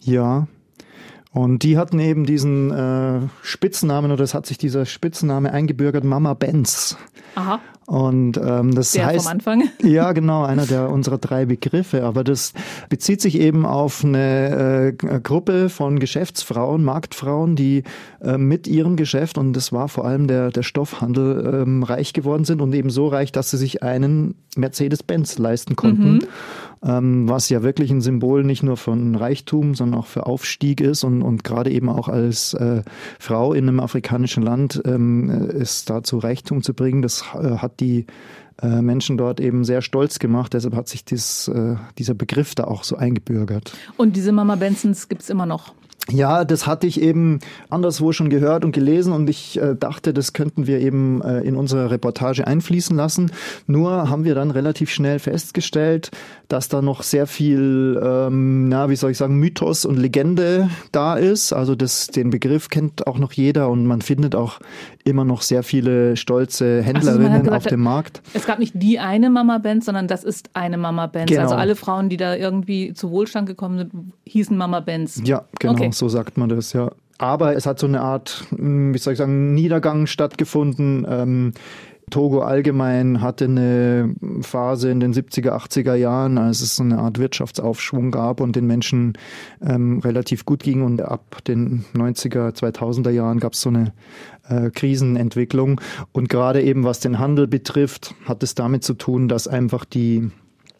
Ja. 0.02 0.50
Und 1.36 1.64
die 1.64 1.78
hatten 1.78 2.00
eben 2.00 2.26
diesen 2.26 2.72
äh, 2.72 3.20
Spitznamen, 3.42 4.10
oder 4.14 4.24
es 4.24 4.34
hat 4.34 4.46
sich 4.46 4.58
dieser 4.58 4.86
Spitzname 4.86 5.52
eingebürgert, 5.52 6.06
Mama 6.06 6.34
Benz. 6.34 6.96
Aha, 7.36 7.60
Und 7.88 8.38
ähm, 8.38 8.74
das 8.74 8.94
der 8.94 9.08
heißt, 9.08 9.30
ja, 9.84 10.14
genau, 10.14 10.46
einer 10.46 10.66
der 10.66 10.90
unserer 10.90 11.18
drei 11.18 11.46
Begriffe. 11.46 12.06
Aber 12.06 12.24
das 12.24 12.54
bezieht 12.88 13.20
sich 13.20 13.38
eben 13.38 13.66
auf 13.66 14.06
eine 14.06 14.96
äh, 14.98 15.20
Gruppe 15.20 15.68
von 15.68 16.00
Geschäftsfrauen, 16.00 16.86
Marktfrauen, 16.86 17.58
die 17.58 17.84
äh, 18.22 18.38
mit 18.38 18.66
ihrem 18.66 18.96
Geschäft, 18.96 19.38
und 19.38 19.52
das 19.52 19.74
war 19.74 19.90
vor 19.90 20.06
allem 20.06 20.28
der, 20.28 20.52
der 20.52 20.64
Stoffhandel, 20.64 21.64
ähm, 21.64 21.84
reich 21.84 22.14
geworden 22.14 22.46
sind 22.46 22.62
und 22.62 22.74
eben 22.74 22.90
so 22.90 23.10
reich, 23.10 23.34
dass 23.34 23.52
sie 23.52 23.58
sich 23.58 23.84
einen 23.84 24.36
Mercedes-Benz 24.56 25.38
leisten 25.38 25.76
konnten. 25.76 26.22
Ähm, 26.22 26.28
was 26.82 27.50
ja 27.50 27.64
wirklich 27.64 27.90
ein 27.90 28.02
Symbol 28.02 28.44
nicht 28.44 28.62
nur 28.62 28.78
von 28.78 29.16
Reichtum, 29.16 29.76
sondern 29.76 30.00
auch 30.00 30.06
für 30.06 30.26
Aufstieg 30.26 30.82
ist 30.82 31.04
und, 31.04 31.22
und 31.22 31.44
gerade 31.44 31.72
eben 31.72 31.90
auch 31.90 32.10
als 32.10 32.54
äh, 32.54 32.84
Frau 33.20 33.54
in 33.54 33.68
einem 33.68 33.80
afrikanischen 33.80 34.44
Land 34.44 34.82
ähm, 34.86 35.30
es 35.30 35.86
dazu 35.86 36.18
Reichtum 36.18 36.62
zu 36.62 36.74
bringen. 36.74 37.02
Das 37.02 37.24
äh, 37.34 37.58
hat 37.58 37.80
die 37.80 38.06
äh, 38.62 38.82
Menschen 38.82 39.18
dort 39.18 39.40
eben 39.40 39.66
sehr 39.66 39.82
stolz 39.82 40.20
gemacht. 40.20 40.54
Deshalb 40.54 40.76
hat 40.76 40.88
sich 40.88 41.04
dies, 41.04 41.48
äh, 41.50 41.76
dieser 41.98 42.14
Begriff 42.14 42.56
da 42.56 42.66
auch 42.66 42.84
so 42.84 42.96
eingebürgert. 42.96 43.74
Und 43.98 44.16
diese 44.16 44.32
Mama 44.32 44.56
Bensons 44.56 45.10
gibt's 45.10 45.30
immer 45.30 45.46
noch. 45.46 45.74
Ja, 46.12 46.46
das 46.46 46.68
hatte 46.68 46.86
ich 46.86 47.02
eben 47.02 47.40
anderswo 47.72 48.12
schon 48.12 48.30
gehört 48.30 48.64
und 48.64 48.74
gelesen 48.74 49.12
und 49.12 49.28
ich 49.28 49.60
äh, 49.60 49.76
dachte, 49.76 50.14
das 50.14 50.34
könnten 50.34 50.68
wir 50.68 50.80
eben 50.80 51.22
äh, 51.24 51.40
in 51.40 51.56
unsere 51.56 51.90
Reportage 51.90 52.46
einfließen 52.46 52.96
lassen. 52.96 53.32
Nur 53.66 54.08
haben 54.08 54.24
wir 54.24 54.36
dann 54.36 54.52
relativ 54.52 54.92
schnell 54.92 55.18
festgestellt, 55.18 56.12
dass 56.48 56.70
da 56.70 56.84
noch 56.84 57.02
sehr 57.02 57.26
viel, 57.26 58.00
ähm, 58.04 58.70
na, 58.70 58.88
wie 58.90 58.96
soll 58.96 59.12
ich 59.12 59.18
sagen, 59.18 59.40
Mythos 59.40 59.84
und 59.84 59.98
Legende 59.98 60.70
da 60.92 61.16
ist. 61.16 61.54
Also 61.54 61.74
das, 61.74 62.08
den 62.08 62.30
Begriff 62.30 62.70
kennt 62.70 63.08
auch 63.08 63.18
noch 63.18 63.32
jeder 63.32 63.70
und 63.70 63.88
man 63.88 64.02
findet 64.02 64.36
auch 64.36 64.60
immer 65.06 65.24
noch 65.24 65.44
sehr 65.44 65.64
viele 65.64 66.18
stolze 66.18 66.82
Händlerinnen 66.82 67.32
also 67.32 67.44
gesagt, 67.44 67.66
auf 67.66 67.70
dem 67.70 67.82
Markt. 67.82 68.22
Es 68.34 68.46
gab 68.46 68.60
nicht 68.60 68.74
die 68.76 69.00
eine 69.00 69.30
Mama 69.30 69.60
Benz, 69.60 69.86
sondern 69.86 70.08
das 70.08 70.24
ist 70.24 70.50
eine 70.54 70.78
Mama 70.78 71.06
Benz. 71.08 71.30
Genau. 71.30 71.44
Also 71.44 71.56
alle 71.56 71.76
Frauen, 71.76 72.10
die 72.10 72.18
da 72.18 72.36
irgendwie 72.36 72.94
zu 72.94 73.12
Wohlstand 73.12 73.48
gekommen 73.48 73.78
sind, 73.78 74.14
hießen 74.26 74.58
Mama 74.58 74.80
Benz. 74.80 75.22
Ja, 75.24 75.46
genau. 75.60 75.74
Okay 75.74 75.90
so 75.92 76.10
sagt 76.10 76.38
man 76.38 76.50
das, 76.50 76.74
ja. 76.74 76.92
Aber 77.18 77.56
es 77.56 77.66
hat 77.66 77.80
so 77.80 77.88
eine 77.88 78.02
Art, 78.02 78.46
hm, 78.50 78.94
wie 78.94 78.98
soll 78.98 79.14
ich 79.14 79.20
sagen, 79.20 79.54
Niedergang 79.54 80.08
stattgefunden. 80.08 81.06
Ähm, 81.10 81.54
Togo 82.12 82.42
allgemein 82.42 83.22
hatte 83.22 83.46
eine 83.46 84.16
Phase 84.42 84.92
in 84.92 85.00
den 85.00 85.14
70er, 85.14 85.52
80er 85.52 85.96
Jahren, 85.96 86.38
als 86.38 86.62
es 86.62 86.80
eine 86.80 87.00
Art 87.00 87.18
Wirtschaftsaufschwung 87.18 88.12
gab 88.12 88.42
und 88.42 88.56
den 88.56 88.68
Menschen 88.68 89.14
ähm, 89.62 90.00
relativ 90.00 90.46
gut 90.46 90.62
ging. 90.62 90.84
Und 90.84 91.02
ab 91.02 91.44
den 91.48 91.86
90er, 91.96 92.56
2000er 92.56 93.10
Jahren 93.10 93.40
gab 93.40 93.54
es 93.54 93.62
so 93.62 93.70
eine 93.70 93.94
äh, 94.48 94.70
Krisenentwicklung. 94.70 95.82
Und 96.12 96.30
gerade 96.30 96.62
eben 96.62 96.84
was 96.84 97.00
den 97.00 97.18
Handel 97.18 97.48
betrifft, 97.48 98.14
hat 98.26 98.44
es 98.44 98.56
damit 98.56 98.84
zu 98.84 98.94
tun, 98.94 99.28
dass 99.28 99.48
einfach 99.48 99.84
die 99.84 100.30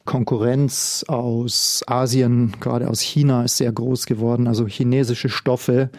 Konkurrenz 0.06 1.04
aus 1.08 1.84
Asien, 1.88 2.54
gerade 2.60 2.88
aus 2.88 3.02
China, 3.02 3.44
ist 3.44 3.58
sehr 3.58 3.72
groß 3.72 4.06
geworden. 4.06 4.48
Also 4.48 4.68
chinesische 4.68 5.30
Stoffe, 5.30 5.90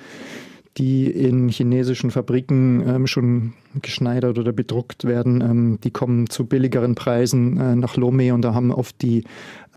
die 0.78 1.11
in 1.11 1.49
chinesischen 1.49 2.11
Fabriken 2.11 2.87
ähm, 2.87 3.06
schon 3.06 3.54
geschneidert 3.80 4.38
oder 4.38 4.52
bedruckt 4.52 5.04
werden, 5.04 5.40
ähm, 5.40 5.78
die 5.83 5.90
kommen 5.90 6.28
zu 6.28 6.45
billigeren 6.45 6.95
Preisen 6.95 7.59
äh, 7.59 7.76
nach 7.76 7.97
Lomé 7.97 8.33
und 8.33 8.42
da 8.42 8.54
haben 8.54 8.71
oft 8.73 9.00
die 9.00 9.25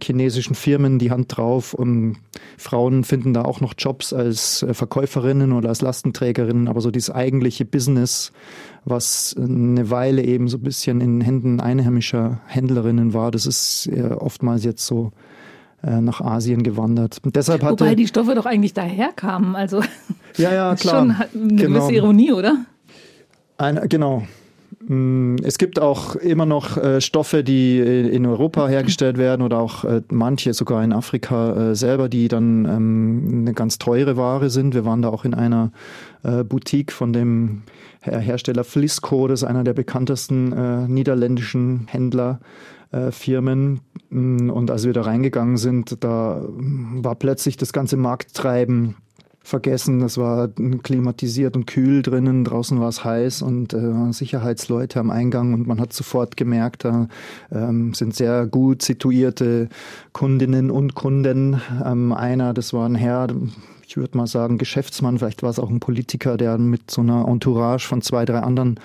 chinesischen 0.01 0.55
Firmen 0.55 0.99
die 0.99 1.11
Hand 1.11 1.35
drauf 1.35 1.73
und 1.73 2.17
Frauen 2.57 3.03
finden 3.03 3.33
da 3.33 3.43
auch 3.43 3.61
noch 3.61 3.73
Jobs 3.77 4.11
als 4.13 4.63
äh, 4.63 4.73
Verkäuferinnen 4.73 5.53
oder 5.53 5.69
als 5.69 5.81
Lastenträgerinnen, 5.81 6.67
aber 6.67 6.81
so 6.81 6.91
dieses 6.91 7.11
eigentliche 7.11 7.65
Business, 7.65 8.31
was 8.83 9.35
eine 9.37 9.89
Weile 9.89 10.23
eben 10.23 10.47
so 10.47 10.57
ein 10.57 10.63
bisschen 10.63 10.99
in 10.99 11.21
Händen 11.21 11.61
einheimischer 11.61 12.41
Händlerinnen 12.47 13.13
war, 13.13 13.31
das 13.31 13.45
ist 13.45 13.87
äh, 13.87 14.03
oftmals 14.03 14.65
jetzt 14.65 14.85
so 14.85 15.11
nach 15.81 16.21
Asien 16.21 16.63
gewandert. 16.63 17.19
Und 17.23 17.35
deshalb 17.35 17.63
hatte, 17.63 17.85
Wobei 17.85 17.95
die 17.95 18.07
Stoffe 18.07 18.35
doch 18.35 18.45
eigentlich 18.45 18.73
daher 18.73 19.09
kamen, 19.15 19.55
also 19.55 19.81
ja, 20.37 20.53
ja, 20.53 20.75
klar. 20.79 20.95
schon 20.95 21.11
eine 21.11 21.55
genau. 21.55 21.79
gewisse 21.79 21.93
Ironie, 21.93 22.33
oder? 22.33 22.65
Ein, 23.57 23.79
genau, 23.89 24.23
Mm, 24.89 25.35
es 25.43 25.57
gibt 25.57 25.79
auch 25.79 26.15
immer 26.15 26.45
noch 26.47 26.77
äh, 26.77 26.99
Stoffe, 26.99 27.43
die 27.43 27.79
in 27.79 28.25
Europa 28.25 28.67
hergestellt 28.67 29.17
werden 29.17 29.41
oder 29.43 29.59
auch 29.59 29.83
äh, 29.83 30.01
manche 30.09 30.53
sogar 30.53 30.83
in 30.83 30.93
Afrika 30.93 31.71
äh, 31.71 31.75
selber, 31.75 32.09
die 32.09 32.27
dann 32.27 32.65
ähm, 32.65 33.41
eine 33.41 33.53
ganz 33.53 33.77
teure 33.77 34.17
Ware 34.17 34.49
sind. 34.49 34.73
Wir 34.73 34.85
waren 34.85 35.01
da 35.01 35.09
auch 35.09 35.25
in 35.25 35.33
einer 35.33 35.71
Boutique 36.21 36.91
von 36.91 37.13
dem 37.13 37.61
Hersteller 38.01 38.65
Flisco, 38.65 39.29
das 39.29 39.41
ist 39.41 39.47
einer 39.47 39.63
der 39.63 39.71
bekanntesten 39.71 40.93
niederländischen 40.93 41.87
Händlerfirmen. 42.91 43.81
Mm, 44.09 44.49
und 44.49 44.71
als 44.71 44.85
wir 44.85 44.93
da 44.93 45.01
reingegangen 45.01 45.57
sind, 45.57 46.03
da 46.03 46.41
war 46.47 47.15
plötzlich 47.15 47.57
das 47.57 47.73
ganze 47.73 47.97
Markttreiben 47.97 48.95
vergessen. 49.41 50.01
Es 50.01 50.17
war 50.17 50.49
klimatisiert 50.83 51.55
und 51.55 51.65
kühl 51.65 52.01
drinnen, 52.01 52.43
draußen 52.43 52.79
war 52.79 52.89
es 52.89 53.03
heiß 53.03 53.41
und 53.41 53.73
äh, 53.73 54.11
Sicherheitsleute 54.11 54.99
am 54.99 55.09
Eingang 55.09 55.53
und 55.53 55.65
man 55.65 55.79
hat 55.79 55.93
sofort 55.93 56.37
gemerkt, 56.37 56.85
da 56.85 57.07
ähm, 57.51 57.93
sind 57.93 58.15
sehr 58.15 58.45
gut 58.45 58.81
situierte 58.83 59.69
Kundinnen 60.13 60.69
und 60.69 60.93
Kunden. 60.93 61.61
Ähm, 61.83 62.13
einer, 62.13 62.53
das 62.53 62.73
war 62.73 62.87
ein 62.87 62.95
Herr, 62.95 63.27
ich 63.87 63.97
würde 63.97 64.17
mal 64.17 64.27
sagen, 64.27 64.59
Geschäftsmann, 64.59 65.17
vielleicht 65.17 65.41
war 65.41 65.49
es 65.49 65.57
auch 65.57 65.69
ein 65.71 65.79
Politiker, 65.79 66.37
der 66.37 66.59
mit 66.59 66.91
so 66.91 67.01
einer 67.01 67.27
Entourage 67.27 67.87
von 67.87 68.03
zwei, 68.03 68.25
drei 68.25 68.41
anderen 68.41 68.79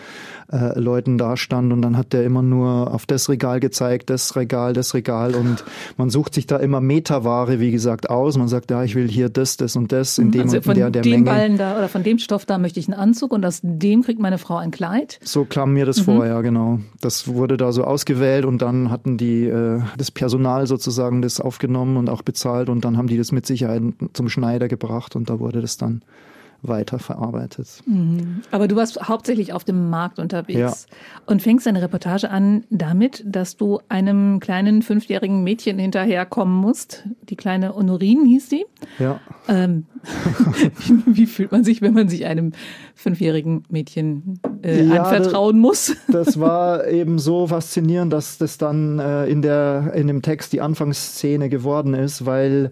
äh, 0.52 0.78
Leuten 0.78 1.18
da 1.18 1.36
stand 1.36 1.72
und 1.72 1.82
dann 1.82 1.96
hat 1.96 2.12
der 2.12 2.24
immer 2.24 2.42
nur 2.42 2.92
auf 2.92 3.06
das 3.06 3.28
Regal 3.28 3.60
gezeigt, 3.60 4.10
das 4.10 4.36
Regal, 4.36 4.72
das 4.72 4.94
Regal 4.94 5.34
und 5.34 5.64
man 5.96 6.10
sucht 6.10 6.34
sich 6.34 6.46
da 6.46 6.56
immer 6.56 6.80
Meterware, 6.80 7.60
wie 7.60 7.70
gesagt, 7.70 8.10
aus. 8.10 8.36
Man 8.36 8.48
sagt, 8.48 8.70
ja, 8.70 8.82
ich 8.84 8.94
will 8.94 9.08
hier 9.08 9.28
das, 9.28 9.56
das 9.56 9.76
und 9.76 9.92
das 9.92 10.18
in 10.18 10.30
dem 10.30 10.42
also 10.42 10.56
und 10.56 10.64
von 10.64 10.74
der, 10.74 10.90
der 10.90 11.02
dem 11.02 11.12
Menge. 11.12 11.24
Ballen 11.24 11.58
da 11.58 11.76
oder 11.76 11.88
von 11.88 12.02
dem 12.02 12.18
Stoff 12.18 12.46
da 12.46 12.58
möchte 12.58 12.80
ich 12.80 12.88
einen 12.88 12.98
Anzug 12.98 13.32
und 13.32 13.44
aus 13.44 13.60
dem 13.62 14.02
kriegt 14.02 14.20
meine 14.20 14.38
Frau 14.38 14.56
ein 14.56 14.70
Kleid. 14.70 15.18
So 15.22 15.44
kam 15.44 15.72
mir 15.72 15.86
das 15.86 15.98
mhm. 15.98 16.04
vor, 16.04 16.26
ja, 16.26 16.40
genau. 16.40 16.80
Das 17.00 17.28
wurde 17.28 17.56
da 17.56 17.72
so 17.72 17.84
ausgewählt 17.84 18.44
und 18.44 18.62
dann 18.62 18.90
hatten 18.90 19.16
die 19.16 19.46
äh, 19.46 19.80
das 19.96 20.10
Personal 20.10 20.66
sozusagen 20.66 21.22
das 21.22 21.40
aufgenommen 21.40 21.96
und 21.96 22.10
auch 22.10 22.22
bezahlt 22.22 22.68
und 22.68 22.84
dann 22.84 22.96
haben 22.96 23.08
die 23.08 23.16
das 23.16 23.32
mit 23.32 23.46
Sicherheit 23.46 23.82
zum 24.12 24.28
Schneider 24.28 24.68
gebracht 24.68 25.16
und 25.16 25.30
da 25.30 25.38
wurde 25.38 25.60
das 25.60 25.76
dann 25.76 26.02
weiterverarbeitet. 26.68 27.82
Mhm. 27.86 28.42
Aber 28.50 28.68
du 28.68 28.76
warst 28.76 29.00
hauptsächlich 29.08 29.52
auf 29.52 29.64
dem 29.64 29.90
Markt 29.90 30.18
unterwegs 30.18 30.86
ja. 30.90 30.96
und 31.26 31.42
fängst 31.42 31.66
deine 31.66 31.82
Reportage 31.82 32.30
an 32.30 32.64
damit, 32.70 33.22
dass 33.26 33.56
du 33.56 33.80
einem 33.88 34.40
kleinen 34.40 34.82
fünfjährigen 34.82 35.42
Mädchen 35.42 35.78
hinterherkommen 35.78 36.54
musst. 36.54 37.04
Die 37.28 37.36
kleine 37.36 37.74
Honorine 37.74 38.26
hieß 38.26 38.48
die. 38.48 38.66
Ja. 38.98 39.20
Ähm, 39.48 39.86
wie, 40.78 41.02
wie, 41.16 41.26
fühlt 41.26 41.52
man 41.52 41.64
sich, 41.64 41.82
wenn 41.82 41.94
man 41.94 42.08
sich 42.08 42.26
einem 42.26 42.52
fünfjährigen 42.94 43.64
Mädchen 43.68 44.40
äh, 44.62 44.84
ja, 44.84 45.02
anvertrauen 45.02 45.58
muss? 45.58 45.96
das 46.08 46.38
war 46.40 46.86
eben 46.86 47.18
so 47.18 47.46
faszinierend, 47.46 48.12
dass 48.12 48.38
das 48.38 48.58
dann 48.58 48.98
äh, 48.98 49.26
in, 49.26 49.42
der, 49.42 49.92
in 49.94 50.06
dem 50.06 50.22
Text 50.22 50.52
die 50.52 50.60
Anfangsszene 50.60 51.48
geworden 51.48 51.94
ist, 51.94 52.26
weil 52.26 52.70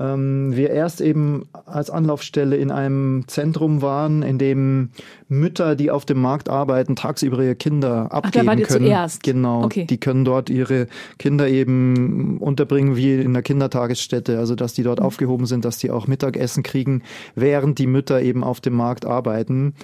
ähm, 0.00 0.56
wir 0.56 0.70
erst 0.70 1.02
eben 1.02 1.46
als 1.66 1.90
Anlaufstelle 1.90 2.56
in 2.56 2.70
einem 2.70 3.24
Zentrum 3.26 3.82
waren, 3.82 4.22
in 4.22 4.38
dem 4.38 4.90
Mütter, 5.28 5.76
die 5.76 5.90
auf 5.90 6.06
dem 6.06 6.20
Markt 6.22 6.48
arbeiten, 6.48 6.96
tagsüber 6.96 7.42
ihre 7.42 7.54
Kinder 7.54 8.10
abgeben 8.10 8.48
Ach, 8.48 8.56
da 8.56 8.62
können. 8.62 8.86
Zuerst. 8.86 9.22
Genau. 9.22 9.62
Okay. 9.64 9.84
Die 9.84 9.98
können 9.98 10.24
dort 10.24 10.48
ihre 10.48 10.86
Kinder 11.18 11.48
eben 11.48 12.38
unterbringen 12.38 12.96
wie 12.96 13.20
in 13.20 13.34
der 13.34 13.42
Kindertagesstätte, 13.42 14.38
also 14.38 14.54
dass 14.54 14.72
die 14.72 14.82
dort 14.82 15.00
mhm. 15.00 15.06
aufgehoben 15.06 15.44
sind, 15.46 15.66
dass 15.66 15.76
die 15.76 15.90
auch 15.90 16.06
Mittagessen 16.06 16.62
kriegen, 16.62 17.02
während 17.34 17.78
die 17.78 17.86
Mütter 17.86 18.22
eben 18.22 18.42
auf 18.42 18.60
dem 18.60 18.74
Markt 18.74 19.04
arbeiten. 19.04 19.74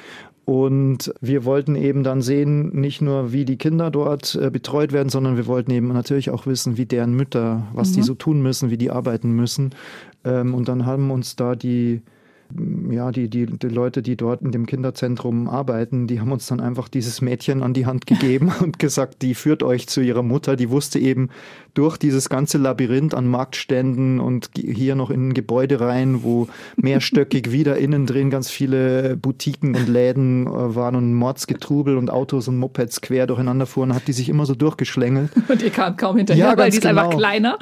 Und 0.46 1.12
wir 1.20 1.44
wollten 1.44 1.74
eben 1.74 2.04
dann 2.04 2.22
sehen, 2.22 2.68
nicht 2.68 3.02
nur 3.02 3.32
wie 3.32 3.44
die 3.44 3.56
Kinder 3.56 3.90
dort 3.90 4.36
äh, 4.36 4.48
betreut 4.48 4.92
werden, 4.92 5.08
sondern 5.08 5.36
wir 5.36 5.48
wollten 5.48 5.72
eben 5.72 5.88
natürlich 5.88 6.30
auch 6.30 6.46
wissen, 6.46 6.76
wie 6.76 6.86
deren 6.86 7.14
Mütter, 7.14 7.66
was 7.74 7.90
mhm. 7.90 7.94
die 7.94 8.02
so 8.04 8.14
tun 8.14 8.40
müssen, 8.40 8.70
wie 8.70 8.78
die 8.78 8.92
arbeiten 8.92 9.32
müssen. 9.32 9.74
Ähm, 10.24 10.54
und 10.54 10.68
dann 10.68 10.86
haben 10.86 11.10
uns 11.10 11.34
da 11.34 11.56
die 11.56 12.00
ja, 12.90 13.10
die, 13.12 13.28
die, 13.28 13.46
die 13.46 13.68
Leute, 13.68 14.02
die 14.02 14.16
dort 14.16 14.42
in 14.42 14.52
dem 14.52 14.66
Kinderzentrum 14.66 15.48
arbeiten, 15.48 16.06
die 16.06 16.20
haben 16.20 16.32
uns 16.32 16.46
dann 16.46 16.60
einfach 16.60 16.88
dieses 16.88 17.20
Mädchen 17.20 17.62
an 17.62 17.74
die 17.74 17.86
Hand 17.86 18.06
gegeben 18.06 18.52
und 18.62 18.78
gesagt, 18.78 19.22
die 19.22 19.34
führt 19.34 19.62
euch 19.62 19.88
zu 19.88 20.00
ihrer 20.00 20.22
Mutter. 20.22 20.56
Die 20.56 20.70
wusste 20.70 20.98
eben 20.98 21.30
durch 21.74 21.96
dieses 21.96 22.28
ganze 22.28 22.58
Labyrinth 22.58 23.14
an 23.14 23.26
Marktständen 23.26 24.20
und 24.20 24.50
hier 24.56 24.94
noch 24.94 25.10
in 25.10 25.28
ein 25.28 25.34
Gebäude 25.34 25.80
rein, 25.80 26.22
wo 26.22 26.48
mehrstöckig 26.76 27.50
wieder 27.52 27.76
innen 27.76 28.06
drin 28.06 28.30
ganz 28.30 28.50
viele 28.50 29.16
Boutiquen 29.16 29.74
und 29.74 29.88
Läden 29.88 30.46
äh, 30.46 30.74
waren 30.74 30.96
und 30.96 31.14
Mordsgetrubel 31.14 31.96
und 31.96 32.10
Autos 32.10 32.48
und 32.48 32.58
Mopeds 32.58 33.00
quer 33.00 33.26
durcheinander 33.26 33.66
fuhren, 33.66 33.94
hat 33.94 34.08
die 34.08 34.12
sich 34.12 34.28
immer 34.28 34.46
so 34.46 34.54
durchgeschlängelt. 34.54 35.30
Und 35.48 35.62
ihr 35.62 35.70
kam 35.70 35.96
kaum 35.96 36.16
hinterher, 36.16 36.50
ja, 36.50 36.58
weil 36.58 36.70
die 36.70 36.76
ist 36.76 36.82
genau. 36.82 37.02
einfach 37.02 37.16
kleiner. 37.16 37.58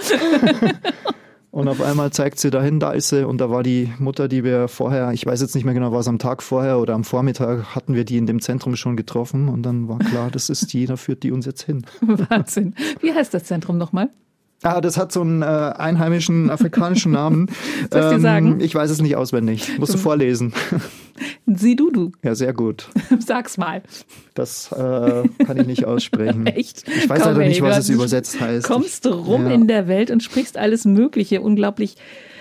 Und 1.55 1.69
auf 1.69 1.81
einmal 1.81 2.11
zeigt 2.11 2.41
sie 2.41 2.51
dahin, 2.51 2.81
da 2.81 2.91
ist 2.91 3.11
sie. 3.11 3.25
Und 3.25 3.41
da 3.41 3.49
war 3.49 3.63
die 3.63 3.93
Mutter, 4.01 4.27
die 4.27 4.43
wir 4.43 4.67
vorher, 4.67 5.13
ich 5.13 5.25
weiß 5.25 5.41
jetzt 5.41 5.55
nicht 5.55 5.65
mehr 5.65 5.73
genau, 5.73 5.93
war 5.93 6.01
es 6.01 6.09
am 6.09 6.19
Tag 6.19 6.43
vorher 6.43 6.81
oder 6.81 6.95
am 6.95 7.05
Vormittag, 7.05 7.77
hatten 7.77 7.95
wir 7.95 8.05
die 8.05 8.17
in 8.17 8.27
dem 8.27 8.41
Zentrum 8.41 8.75
schon 8.75 8.97
getroffen. 8.97 9.49
Und 9.49 9.63
dann 9.63 9.87
war 9.89 10.01
klar, 10.01 10.33
das 10.33 10.51
ist 10.51 10.73
die, 10.73 10.87
da 10.87 10.97
führt 10.97 11.23
die 11.23 11.31
uns 11.31 11.47
jetzt 11.47 11.63
hin. 11.63 11.87
Wahnsinn. 12.01 12.75
Wie 12.99 13.15
heißt 13.15 13.33
das 13.33 13.45
Zentrum 13.45 13.79
nochmal? 13.79 14.11
Ah, 14.65 14.81
das 14.81 14.97
hat 14.97 15.13
so 15.13 15.21
einen 15.21 15.43
äh, 15.43 15.45
einheimischen 15.45 16.51
afrikanischen 16.51 17.13
Namen. 17.13 17.47
Soll 17.93 18.03
ich 18.03 18.17
dir 18.17 18.21
sagen? 18.21 18.53
Ähm, 18.55 18.61
ich 18.61 18.75
weiß 18.75 18.91
es 18.91 19.01
nicht 19.01 19.15
auswendig. 19.15 19.79
Musst 19.79 19.95
du 19.95 19.99
vorlesen. 19.99 20.53
Sidudu. 21.47 22.13
Ja, 22.23 22.35
sehr 22.35 22.53
gut. 22.53 22.89
Sag's 23.19 23.57
mal. 23.57 23.83
Das 24.35 24.71
äh, 24.73 25.29
kann 25.45 25.59
ich 25.59 25.67
nicht 25.67 25.85
aussprechen. 25.85 26.47
Echt? 26.47 26.89
Ich 26.89 27.09
weiß 27.09 27.23
Komm, 27.23 27.33
leider 27.33 27.49
nicht, 27.49 27.63
was 27.63 27.79
es 27.79 27.89
übersetzt 27.89 28.41
heißt. 28.41 28.67
Kommst 28.67 29.05
du 29.05 29.11
rum 29.11 29.47
ja. 29.47 29.53
in 29.53 29.69
der 29.69 29.89
Welt 29.89 30.11
und 30.11 30.23
sprichst 30.23 30.57
alles 30.57 30.85
Mögliche 30.85 31.41
unglaublich 31.41 31.97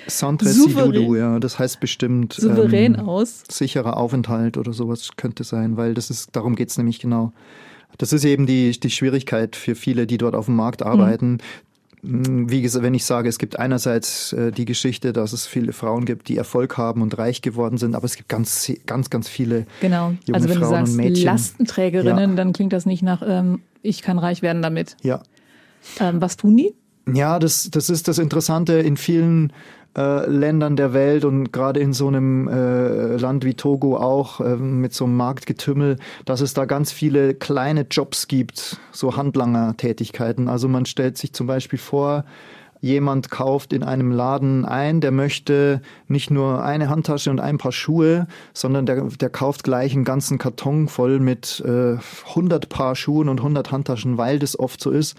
Centre 0.08 0.50
Sidudu, 0.50 1.16
ja, 1.16 1.40
das 1.40 1.60
heißt 1.60 1.80
bestimmt 1.80 2.34
souverän 2.34 2.96
ähm, 2.96 3.08
aus. 3.08 3.44
Sicherer 3.50 3.96
Aufenthalt 3.96 4.58
oder 4.58 4.74
sowas 4.74 5.12
könnte 5.16 5.46
sein, 5.46 5.78
weil 5.78 5.94
das 5.94 6.10
ist, 6.10 6.36
darum 6.36 6.56
geht's 6.56 6.78
nämlich 6.78 7.00
genau. 7.00 7.32
Das 7.98 8.12
ist 8.12 8.26
eben 8.26 8.46
die, 8.46 8.78
die 8.78 8.90
Schwierigkeit 8.90 9.56
für 9.56 9.76
viele, 9.76 10.06
die 10.06 10.18
dort 10.18 10.36
auf 10.36 10.48
dem 10.48 10.56
Markt 10.56 10.84
arbeiten. 10.84 11.34
Mhm 11.34 11.38
hm, 11.38 11.73
wie 12.06 12.62
gesagt, 12.62 12.84
wenn 12.84 12.94
ich 12.94 13.06
sage, 13.06 13.30
es 13.30 13.38
gibt 13.38 13.58
einerseits 13.58 14.34
äh, 14.34 14.52
die 14.52 14.66
Geschichte, 14.66 15.14
dass 15.14 15.32
es 15.32 15.46
viele 15.48 15.72
Frauen 15.72 16.04
gibt, 16.04 16.28
die 16.28 16.36
Erfolg 16.36 16.78
haben 16.78 17.02
und 17.02 17.18
reich 17.18 17.42
geworden 17.42 17.78
sind, 17.78 17.96
aber 17.96 18.04
es 18.06 18.18
gibt 18.18 18.28
ganz, 18.28 18.70
ganz, 18.86 19.10
ganz 19.10 19.30
viele 19.30 19.66
genau. 19.80 20.08
junge 20.26 20.34
also 20.34 20.50
wenn 20.50 20.58
Frauen 20.58 20.70
du 20.70 20.76
sagst 20.76 20.92
und 20.92 20.98
Mädchen. 20.98 21.26
Lastenträgerinnen, 21.26 22.30
Ja. 22.32 22.36
dann 22.36 22.52
klingt 22.52 22.74
das 22.74 22.86
nicht 22.86 23.04
nach, 23.04 23.22
ähm, 23.26 23.62
ich 23.82 24.02
kann 24.02 24.20
reich 24.20 24.42
werden 24.42 24.62
damit. 24.62 24.98
Ja, 25.02 25.24
Ähm, 26.00 26.22
was 26.22 26.36
tun 26.38 26.58
die? 26.58 26.74
Ja, 27.14 27.40
das, 27.40 27.70
das 27.72 27.90
ist 27.90 28.08
das 28.08 28.18
Interessante 28.18 28.74
in 28.74 28.96
vielen 28.98 29.52
äh, 29.98 30.30
Ländern 30.30 30.76
der 30.76 30.94
Welt 30.94 31.26
und 31.26 31.52
gerade 31.52 31.80
in 31.80 31.94
so 31.94 32.08
einem 32.08 32.48
äh, 32.48 33.16
Land 33.18 33.46
wie 33.46 33.54
Togo 33.54 33.98
auch 33.98 34.40
äh, 34.40 34.56
mit 34.56 34.94
so 34.94 35.06
einem 35.06 35.18
Marktgetümmel, 35.18 35.98
dass 36.26 36.42
es 36.42 36.54
da 36.54 36.66
ganz 36.66 36.92
viele 36.92 37.34
kleine 37.34 37.86
Jobs 37.90 38.28
gibt, 38.28 38.78
so 38.92 39.16
Handlanger-Tätigkeiten. 39.16 40.48
Also 40.48 40.68
man 40.68 40.86
stellt 40.86 41.18
sich 41.18 41.34
zum 41.34 41.48
Beispiel 41.48 41.80
vor, 41.80 42.26
jemand 42.84 43.32
kauft 43.32 43.72
in 43.72 43.82
einem 43.82 44.12
Laden 44.12 44.66
ein, 44.66 45.00
der 45.00 45.12
möchte 45.12 45.82
nicht 46.10 46.30
nur 46.30 46.66
eine 46.66 46.90
Handtasche 46.90 47.32
und 47.32 47.40
ein 47.40 47.58
paar 47.58 47.72
Schuhe, 47.72 48.28
sondern 48.54 48.86
der, 48.86 49.06
der 49.06 49.30
kauft 49.30 49.64
gleich 49.64 49.94
einen 49.94 50.04
ganzen 50.04 50.38
Karton 50.38 50.90
voll 50.90 51.20
mit 51.20 51.64
äh, 51.66 51.96
100 52.28 52.68
Paar 52.68 52.98
Schuhen 52.98 53.30
und 53.30 53.40
100 53.40 53.72
Handtaschen, 53.72 54.18
weil 54.18 54.38
das 54.38 54.60
oft 54.60 54.82
so 54.82 54.92
ist, 54.92 55.16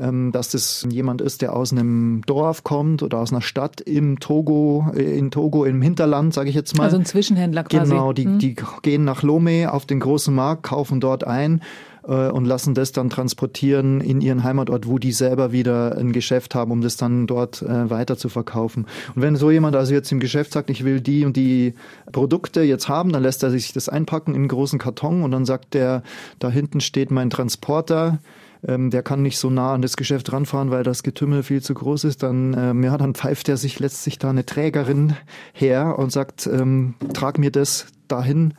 ähm, 0.00 0.30
dass 0.30 0.50
das 0.50 0.86
jemand 0.88 1.20
ist, 1.20 1.42
der 1.42 1.56
aus 1.56 1.72
einem 1.72 2.22
Dorf 2.24 2.62
kommt 2.62 3.02
oder 3.02 3.18
aus 3.18 3.32
einer 3.32 3.42
Stadt 3.42 3.80
im 3.80 4.20
Togo, 4.20 4.86
äh, 4.94 5.18
in 5.18 5.32
Togo 5.32 5.64
im 5.64 5.82
Hinterland, 5.82 6.32
sage 6.32 6.50
ich 6.50 6.54
jetzt 6.54 6.78
mal. 6.78 6.84
Also 6.84 6.98
ein 6.98 7.04
Zwischenhändler 7.04 7.64
quasi. 7.64 7.90
Genau, 7.90 8.12
die, 8.12 8.26
Hm. 8.26 8.38
die 8.38 8.54
gehen 8.82 9.02
nach 9.02 9.24
Lomé 9.24 9.66
auf 9.66 9.86
den 9.86 9.98
großen 9.98 10.32
Markt, 10.32 10.62
kaufen 10.62 11.00
dort 11.00 11.26
ein 11.26 11.62
äh, 12.08 12.28
und 12.30 12.46
lassen 12.46 12.74
das 12.74 12.92
dann 12.92 13.10
transportieren 13.10 14.00
in 14.00 14.20
ihren 14.20 14.42
Heimatort, 14.42 14.88
wo 14.88 14.98
die 14.98 15.12
selber 15.12 15.52
wieder 15.52 15.96
ein 15.96 16.12
Geschäft 16.12 16.54
haben, 16.54 16.72
um 16.72 16.80
das 16.80 16.96
dann 16.96 17.26
dort 17.26 17.62
äh, 17.62 17.90
weiter 17.90 18.16
zu 18.16 18.28
verkaufen. 18.28 18.86
Und 19.14 19.22
wenn 19.22 19.36
so 19.36 19.50
jemand 19.50 19.76
also 19.76 19.94
jetzt 19.94 20.10
im 20.10 20.20
Geschäft 20.20 20.52
sagt, 20.52 20.70
ich 20.70 20.84
will 20.84 21.00
die 21.00 21.24
und 21.24 21.36
die 21.36 21.74
Produkte 22.10 22.62
jetzt 22.62 22.88
haben, 22.88 23.12
dann 23.12 23.22
lässt 23.22 23.42
er 23.42 23.50
sich 23.50 23.72
das 23.72 23.88
einpacken 23.88 24.32
in 24.32 24.42
einen 24.42 24.48
großen 24.48 24.78
Karton 24.78 25.22
und 25.22 25.30
dann 25.30 25.44
sagt 25.44 25.74
der, 25.74 26.02
da 26.38 26.50
hinten 26.50 26.80
steht 26.80 27.10
mein 27.10 27.30
Transporter. 27.30 28.18
Ähm, 28.66 28.90
der 28.90 29.02
kann 29.02 29.22
nicht 29.22 29.38
so 29.38 29.50
nah 29.50 29.74
an 29.74 29.82
das 29.82 29.96
Geschäft 29.96 30.32
ranfahren, 30.32 30.70
weil 30.70 30.82
das 30.82 31.02
Getümmel 31.02 31.42
viel 31.42 31.62
zu 31.62 31.74
groß 31.74 32.04
ist. 32.04 32.22
Dann, 32.22 32.56
ähm, 32.58 32.82
ja, 32.82 32.96
dann 32.96 33.14
pfeift 33.14 33.48
er 33.48 33.56
sich 33.56 33.78
letztlich 33.78 34.18
da 34.18 34.30
eine 34.30 34.44
Trägerin 34.46 35.14
her 35.52 35.96
und 35.98 36.10
sagt, 36.10 36.46
ähm, 36.46 36.94
trag 37.12 37.38
mir 37.38 37.52
das 37.52 37.86
dahin. 38.08 38.54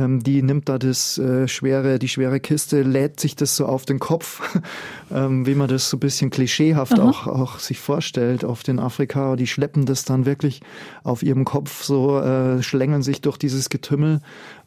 Ähm, 0.00 0.22
die 0.22 0.42
nimmt 0.42 0.68
da 0.68 0.78
das 0.78 1.18
äh, 1.18 1.46
schwere, 1.46 1.98
die 1.98 2.08
schwere 2.08 2.40
Kiste, 2.40 2.82
lädt 2.82 3.20
sich 3.20 3.36
das 3.36 3.56
so 3.56 3.66
auf 3.66 3.84
den 3.84 3.98
Kopf, 3.98 4.58
ähm, 5.14 5.46
wie 5.46 5.54
man 5.54 5.68
das 5.68 5.90
so 5.90 5.96
ein 5.96 6.00
bisschen 6.00 6.30
klischeehaft 6.30 6.98
Aha. 6.98 7.08
auch, 7.08 7.26
auch 7.26 7.58
sich 7.58 7.78
vorstellt, 7.78 8.44
oft 8.44 8.68
in 8.68 8.78
Afrika. 8.78 9.36
Die 9.36 9.46
schleppen 9.46 9.84
das 9.84 10.04
dann 10.04 10.24
wirklich 10.24 10.60
auf 11.04 11.22
ihrem 11.22 11.44
Kopf, 11.44 11.82
so 11.82 12.18
äh, 12.18 12.62
schlängeln 12.62 13.02
sich 13.02 13.20
durch 13.20 13.36
dieses 13.36 13.68
Getümmel 13.68 14.20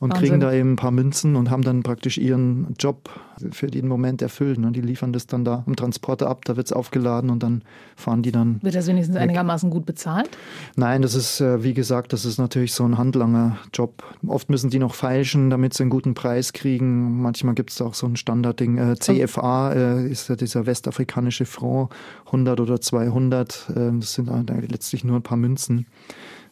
und 0.03 0.11
Wahnsinn. 0.11 0.27
kriegen 0.27 0.39
da 0.41 0.51
eben 0.51 0.73
ein 0.73 0.75
paar 0.75 0.91
Münzen 0.91 1.37
und 1.37 1.49
haben 1.49 1.61
dann 1.61 1.81
praktisch 1.81 2.17
ihren 2.17 2.75
Job 2.77 3.09
für 3.51 3.67
den 3.67 3.87
Moment 3.87 4.21
erfüllt. 4.21 4.59
Ne? 4.59 4.73
Die 4.73 4.81
liefern 4.81 5.13
das 5.13 5.27
dann 5.27 5.45
da 5.45 5.63
am 5.65 5.77
Transporter 5.77 6.27
ab, 6.27 6.43
da 6.43 6.57
wird's 6.57 6.73
aufgeladen 6.73 7.29
und 7.29 7.41
dann 7.41 7.61
fahren 7.95 8.21
die 8.21 8.33
dann 8.33 8.61
Wird 8.61 8.75
das 8.75 8.87
wenigstens 8.87 9.15
einigermaßen 9.15 9.69
gut 9.69 9.85
bezahlt? 9.85 10.29
Nein, 10.75 11.03
das 11.03 11.15
ist, 11.15 11.39
äh, 11.39 11.63
wie 11.63 11.73
gesagt, 11.73 12.11
das 12.11 12.25
ist 12.25 12.37
natürlich 12.37 12.73
so 12.73 12.83
ein 12.83 12.97
Handlanger-Job. 12.97 14.03
Oft 14.27 14.49
müssen 14.49 14.69
die 14.69 14.77
noch 14.77 14.93
feilschen, 14.93 15.49
damit 15.49 15.73
sie 15.73 15.83
einen 15.83 15.89
guten 15.89 16.15
Preis 16.15 16.51
kriegen. 16.51 17.21
Manchmal 17.21 17.55
gibt 17.55 17.71
es 17.71 17.81
auch 17.81 17.93
so 17.93 18.05
ein 18.05 18.17
Standardding. 18.17 18.77
Äh, 18.77 18.95
CFA 18.99 19.71
äh, 19.71 20.11
ist 20.11 20.27
ja 20.27 20.35
dieser 20.35 20.65
westafrikanische 20.65 21.45
Franc, 21.45 21.93
100 22.25 22.59
oder 22.59 22.81
200. 22.81 23.69
Äh, 23.69 23.73
das 24.01 24.15
sind 24.15 24.29
eigentlich 24.29 24.69
letztlich 24.69 25.05
nur 25.05 25.15
ein 25.15 25.23
paar 25.23 25.37
Münzen. 25.37 25.85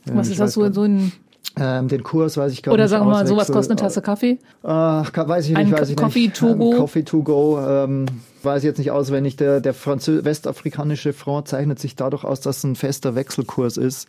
Was 0.05 0.27
ich 0.27 0.34
ist 0.34 0.39
das 0.39 0.53
so, 0.53 0.72
so 0.72 0.84
ein, 0.84 1.12
Ähm, 1.57 1.89
den 1.89 2.01
Kurs 2.03 2.38
weiß 2.38 2.53
ich 2.53 2.63
gar 2.63 2.74
oder 2.74 2.83
nicht. 2.83 2.91
sagen 2.91 3.05
wir 3.05 3.12
mal, 3.12 3.27
sowas 3.27 3.51
kostet 3.51 3.71
eine 3.71 3.81
Tasse 3.81 4.01
Kaffee? 4.01 4.39
Ach, 4.63 5.12
weiß 5.13 5.50
ich 5.50 5.57
Ein 5.57 5.67
nicht, 5.67 5.77
weiß 5.79 5.89
ich 5.89 5.98
Coffee 5.98 6.27
nicht. 6.27 6.36
to 6.38 6.55
go? 6.55 6.71
Ähm, 6.71 6.77
Coffee 6.77 7.03
to 7.03 7.24
go, 7.24 7.60
ähm, 7.60 8.05
weiß 8.43 8.60
ich 8.63 8.67
jetzt 8.67 8.77
nicht 8.77 8.91
auswendig. 8.91 9.36
Der, 9.36 9.60
der 9.60 9.74
Franzö 9.74 10.24
westafrikanische 10.24 11.12
Franc 11.12 11.48
zeichnet 11.50 11.77
sich 11.79 11.95
dadurch 11.98 12.24
aus, 12.24 12.39
dass 12.39 12.60
es 12.60 12.63
ein 12.63 12.75
fester 12.75 13.15
Wechselkurs 13.15 13.75
ist. 13.77 14.07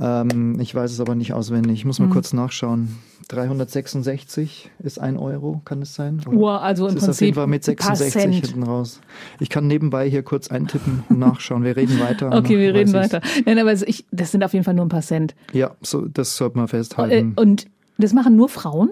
Ähm, 0.00 0.58
ich 0.60 0.74
weiß 0.74 0.90
es 0.92 1.00
aber 1.00 1.14
nicht 1.14 1.34
auswendig. 1.34 1.74
Ich 1.80 1.84
muss 1.84 1.98
mal 1.98 2.06
Mhm. 2.06 2.12
kurz 2.12 2.32
nachschauen. 2.32 2.96
366 3.32 4.70
ist 4.82 5.00
ein 5.00 5.16
Euro, 5.16 5.60
kann 5.64 5.82
es 5.82 5.94
sein? 5.94 6.20
Oder? 6.26 6.36
Uhr, 6.36 6.62
also 6.62 6.86
im 6.88 6.94
Das 6.94 7.04
ist 7.04 7.08
auf 7.10 7.20
jeden 7.20 7.34
Fall 7.34 7.46
mit 7.46 7.68
ein 7.68 7.76
paar 7.76 7.96
66 7.96 8.12
Cent. 8.42 8.46
hinten 8.46 8.62
raus. 8.68 9.00
Ich 9.40 9.48
kann 9.48 9.66
nebenbei 9.66 10.08
hier 10.08 10.22
kurz 10.22 10.48
eintippen 10.50 11.04
und 11.08 11.18
nachschauen. 11.20 11.64
Wir 11.64 11.76
reden 11.76 11.98
weiter. 12.00 12.30
Okay, 12.32 12.58
wir 12.58 12.74
reden 12.74 12.90
ich's. 12.94 13.12
weiter. 13.12 13.20
Nein, 13.46 13.58
aber 13.58 13.72
es- 13.72 13.82
ich, 13.82 14.06
das 14.10 14.30
sind 14.32 14.42
auf 14.44 14.52
jeden 14.52 14.64
Fall 14.64 14.74
nur 14.74 14.84
ein 14.84 14.88
paar 14.90 15.02
Cent. 15.02 15.34
Ja, 15.52 15.72
so, 15.82 16.06
das 16.06 16.36
sollte 16.36 16.56
man 16.56 16.66
Äh, 16.66 16.68
festhalten. 16.68 17.32
und 17.36 17.66
das 17.98 18.12
machen 18.12 18.36
nur 18.36 18.48
Frauen? 18.48 18.90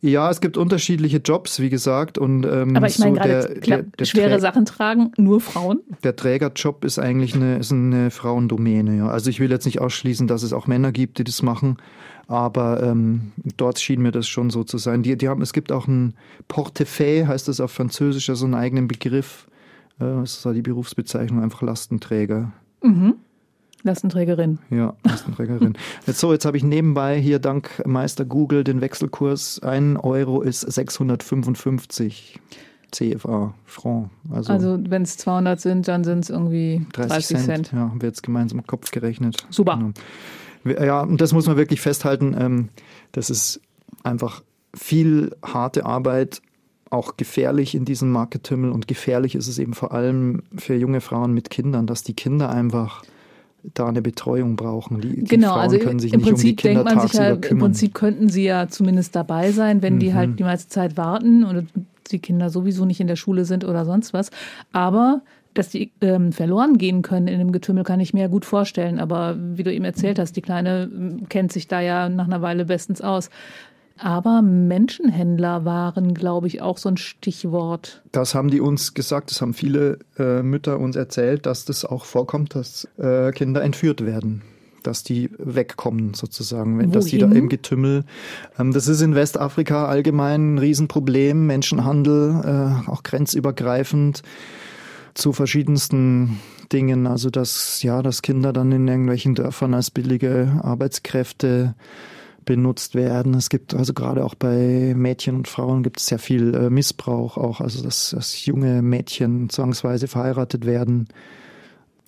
ja, 0.00 0.28
es 0.28 0.40
gibt 0.40 0.56
unterschiedliche 0.56 1.18
Jobs, 1.18 1.60
wie 1.60 1.70
gesagt. 1.70 2.18
Und, 2.18 2.44
ähm, 2.44 2.74
Aber 2.76 2.88
ich 2.88 2.98
meine 2.98 3.14
so 3.14 3.20
gerade 3.20 3.54
der- 3.54 3.60
der- 3.60 3.82
der 3.84 4.04
schwere 4.06 4.34
Trä- 4.34 4.40
Sachen 4.40 4.64
tragen, 4.64 5.12
nur 5.16 5.40
Frauen? 5.40 5.80
der 6.02 6.16
Trägerjob 6.16 6.84
ist 6.84 6.98
eigentlich 6.98 7.36
eine, 7.36 7.58
ist 7.58 7.70
eine 7.70 8.10
Frauendomäne. 8.10 8.96
Ja. 8.96 9.08
Also 9.08 9.30
ich 9.30 9.38
will 9.38 9.50
jetzt 9.50 9.66
nicht 9.66 9.80
ausschließen, 9.80 10.26
dass 10.26 10.42
es 10.42 10.52
auch 10.52 10.66
Männer 10.66 10.90
gibt, 10.90 11.18
die 11.18 11.24
das 11.24 11.42
machen, 11.42 11.76
aber 12.28 12.82
ähm, 12.82 13.32
dort 13.56 13.80
schien 13.80 14.02
mir 14.02 14.12
das 14.12 14.28
schon 14.28 14.50
so 14.50 14.62
zu 14.62 14.76
sein. 14.78 15.02
Die, 15.02 15.16
die 15.16 15.28
haben, 15.28 15.42
es 15.42 15.54
gibt 15.54 15.72
auch 15.72 15.88
ein 15.88 16.14
Portefeuille, 16.46 17.26
heißt 17.26 17.48
das 17.48 17.58
auf 17.58 17.72
Französisch, 17.72 18.28
also 18.28 18.44
einen 18.44 18.54
eigenen 18.54 18.86
Begriff. 18.86 19.48
Äh, 19.98 20.04
das 20.04 20.38
ist 20.38 20.44
ja 20.44 20.52
die 20.52 20.62
Berufsbezeichnung, 20.62 21.42
einfach 21.42 21.62
Lastenträger. 21.62 22.52
Mhm. 22.82 23.14
Lastenträgerin. 23.82 24.58
Ja, 24.70 24.94
Lastenträgerin. 25.04 25.74
jetzt 26.06 26.20
so, 26.20 26.32
jetzt 26.32 26.44
habe 26.44 26.56
ich 26.58 26.64
nebenbei 26.64 27.18
hier 27.18 27.38
dank 27.38 27.82
Meister 27.86 28.26
Google 28.26 28.62
den 28.62 28.82
Wechselkurs. 28.82 29.60
Ein 29.62 29.96
Euro 29.96 30.42
ist 30.42 30.60
655 30.60 32.40
CFA, 32.90 33.54
Franc. 33.64 34.10
Also, 34.30 34.52
Also 34.52 34.78
wenn 34.88 35.02
es 35.02 35.16
200 35.16 35.60
sind, 35.60 35.88
dann 35.88 36.04
sind 36.04 36.20
es 36.20 36.30
irgendwie 36.30 36.86
30, 36.92 37.08
30 37.10 37.26
Cent. 37.26 37.44
Cent. 37.46 37.72
Ja, 37.72 37.78
haben 37.90 38.02
wir 38.02 38.08
jetzt 38.08 38.22
gemeinsam 38.22 38.58
im 38.58 38.66
Kopf 38.66 38.90
gerechnet. 38.90 39.46
Super. 39.50 39.76
Genau. 39.76 39.92
Ja, 40.70 41.02
und 41.02 41.20
das 41.20 41.32
muss 41.32 41.46
man 41.46 41.56
wirklich 41.56 41.80
festhalten. 41.80 42.34
Ähm, 42.38 42.68
das 43.12 43.30
ist 43.30 43.60
einfach 44.02 44.42
viel 44.74 45.34
harte 45.44 45.86
Arbeit, 45.86 46.40
auch 46.90 47.16
gefährlich 47.16 47.74
in 47.74 47.84
diesem 47.84 48.10
Marketümmel. 48.10 48.70
Und 48.70 48.88
gefährlich 48.88 49.34
ist 49.34 49.48
es 49.48 49.58
eben 49.58 49.74
vor 49.74 49.92
allem 49.92 50.42
für 50.56 50.74
junge 50.74 51.00
Frauen 51.00 51.34
mit 51.34 51.50
Kindern, 51.50 51.86
dass 51.86 52.02
die 52.02 52.14
Kinder 52.14 52.50
einfach 52.50 53.02
da 53.74 53.86
eine 53.88 54.00
Betreuung 54.02 54.56
brauchen. 54.56 55.00
Die, 55.00 55.16
die 55.16 55.24
Genau, 55.24 55.48
Frauen 55.54 55.60
also 55.60 55.78
können 55.78 55.98
sich 55.98 56.12
im 56.12 56.20
nicht 56.20 56.28
Prinzip 56.28 56.50
um 56.50 56.56
die 56.56 56.56
Kinder 56.56 56.84
denkt 56.84 56.96
man 56.96 57.08
sich 57.08 57.18
ja, 57.18 57.30
im 57.30 57.40
kümmern. 57.40 57.60
Prinzip 57.64 57.94
könnten 57.94 58.28
sie 58.28 58.44
ja 58.44 58.68
zumindest 58.68 59.16
dabei 59.16 59.50
sein, 59.52 59.82
wenn 59.82 59.98
die 59.98 60.10
Mhm. 60.10 60.14
halt 60.14 60.38
die 60.38 60.44
meiste 60.44 60.68
Zeit 60.68 60.96
warten 60.96 61.44
und 61.44 61.68
die 62.10 62.20
Kinder 62.20 62.48
sowieso 62.50 62.84
nicht 62.86 63.00
in 63.00 63.06
der 63.06 63.16
Schule 63.16 63.44
sind 63.44 63.64
oder 63.64 63.84
sonst 63.84 64.14
was. 64.14 64.30
Aber 64.72 65.20
dass 65.58 65.70
die 65.70 65.90
ähm, 66.00 66.30
verloren 66.30 66.78
gehen 66.78 67.02
können 67.02 67.26
in 67.26 67.38
dem 67.40 67.50
Getümmel, 67.50 67.82
kann 67.82 67.98
ich 67.98 68.14
mir 68.14 68.20
ja 68.20 68.28
gut 68.28 68.44
vorstellen. 68.44 69.00
Aber 69.00 69.36
wie 69.38 69.64
du 69.64 69.72
eben 69.72 69.84
erzählt 69.84 70.20
hast, 70.20 70.36
die 70.36 70.40
Kleine 70.40 70.88
ähm, 70.92 71.28
kennt 71.28 71.52
sich 71.52 71.66
da 71.66 71.80
ja 71.80 72.08
nach 72.08 72.26
einer 72.26 72.42
Weile 72.42 72.64
bestens 72.64 73.00
aus. 73.00 73.28
Aber 73.98 74.42
Menschenhändler 74.42 75.64
waren, 75.64 76.14
glaube 76.14 76.46
ich, 76.46 76.62
auch 76.62 76.78
so 76.78 76.88
ein 76.88 76.96
Stichwort. 76.96 78.02
Das 78.12 78.36
haben 78.36 78.50
die 78.50 78.60
uns 78.60 78.94
gesagt, 78.94 79.32
das 79.32 79.40
haben 79.40 79.52
viele 79.52 79.98
äh, 80.16 80.42
Mütter 80.42 80.78
uns 80.78 80.94
erzählt, 80.94 81.46
dass 81.46 81.64
das 81.64 81.84
auch 81.84 82.04
vorkommt, 82.04 82.54
dass 82.54 82.86
äh, 82.96 83.32
Kinder 83.32 83.62
entführt 83.64 84.06
werden. 84.06 84.42
Dass 84.84 85.02
die 85.02 85.28
wegkommen 85.38 86.14
sozusagen, 86.14 86.78
wenn, 86.78 86.92
dass 86.92 87.06
die 87.06 87.18
da 87.18 87.28
Wohin? 87.28 87.36
im 87.36 87.48
Getümmel. 87.48 88.04
Ähm, 88.60 88.72
das 88.72 88.86
ist 88.86 89.00
in 89.00 89.16
Westafrika 89.16 89.86
allgemein 89.86 90.54
ein 90.54 90.58
Riesenproblem, 90.58 91.46
Menschenhandel, 91.46 92.84
äh, 92.86 92.88
auch 92.88 93.02
grenzübergreifend 93.02 94.22
zu 95.14 95.32
verschiedensten 95.32 96.38
Dingen. 96.72 97.06
Also 97.06 97.30
dass 97.30 97.82
ja, 97.82 98.02
dass 98.02 98.22
Kinder 98.22 98.52
dann 98.52 98.72
in 98.72 98.88
irgendwelchen 98.88 99.34
Dörfern 99.34 99.74
als 99.74 99.90
billige 99.90 100.60
Arbeitskräfte 100.62 101.74
benutzt 102.44 102.94
werden. 102.94 103.34
Es 103.34 103.50
gibt 103.50 103.74
also 103.74 103.92
gerade 103.92 104.24
auch 104.24 104.34
bei 104.34 104.94
Mädchen 104.96 105.36
und 105.36 105.48
Frauen 105.48 105.82
gibt 105.82 106.00
es 106.00 106.06
sehr 106.06 106.18
viel 106.18 106.54
äh, 106.54 106.70
Missbrauch 106.70 107.36
auch, 107.36 107.60
also 107.60 107.82
dass, 107.82 108.10
dass 108.10 108.46
junge 108.46 108.80
Mädchen 108.80 109.50
zwangsweise 109.50 110.08
verheiratet 110.08 110.64
werden. 110.64 111.08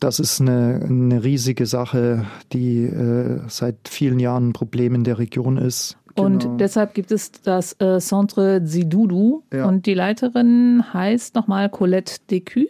Das 0.00 0.18
ist 0.18 0.40
eine, 0.40 0.80
eine 0.82 1.22
riesige 1.24 1.66
Sache, 1.66 2.24
die 2.54 2.84
äh, 2.84 3.40
seit 3.48 3.76
vielen 3.86 4.18
Jahren 4.18 4.48
ein 4.48 4.52
Problem 4.54 4.94
in 4.94 5.04
der 5.04 5.18
Region 5.18 5.58
ist. 5.58 5.98
Und 6.14 6.42
Genau. 6.44 6.56
deshalb 6.56 6.94
gibt 6.94 7.12
es 7.12 7.32
das 7.32 7.78
äh, 7.78 7.98
Centre 8.00 8.64
Zidudu. 8.64 9.42
Ja. 9.52 9.66
Und 9.66 9.84
die 9.84 9.94
Leiterin 9.94 10.82
heißt 10.92 11.34
nochmal 11.34 11.68
Colette 11.68 12.14
Decu. 12.30 12.64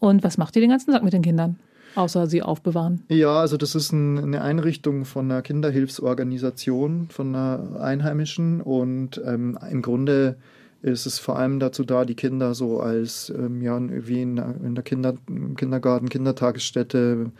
Und 0.00 0.22
was 0.22 0.38
macht 0.38 0.54
die 0.54 0.60
den 0.60 0.70
ganzen 0.70 0.92
Tag 0.92 1.02
mit 1.02 1.12
den 1.12 1.22
Kindern? 1.22 1.56
Außer 1.94 2.26
sie 2.26 2.42
aufbewahren. 2.42 3.02
Ja, 3.08 3.40
also 3.40 3.56
das 3.56 3.74
ist 3.74 3.92
ein, 3.92 4.18
eine 4.18 4.42
Einrichtung 4.42 5.06
von 5.06 5.30
einer 5.30 5.40
Kinderhilfsorganisation, 5.40 7.08
von 7.10 7.34
einer 7.34 7.80
Einheimischen 7.80 8.60
und 8.60 9.20
ähm, 9.24 9.58
im 9.70 9.80
Grunde 9.80 10.36
ist 10.82 11.06
es 11.06 11.18
vor 11.18 11.38
allem 11.38 11.58
dazu 11.58 11.84
da, 11.84 12.04
die 12.04 12.14
Kinder 12.14 12.54
so 12.54 12.80
als, 12.80 13.30
ähm, 13.30 13.62
ja, 13.62 13.80
wie 13.80 14.22
in, 14.22 14.36
in 14.36 14.74
der 14.74 14.84
Kinder, 14.84 15.14
Kindergarten, 15.56 16.10
Kindertagesstätte 16.10 17.32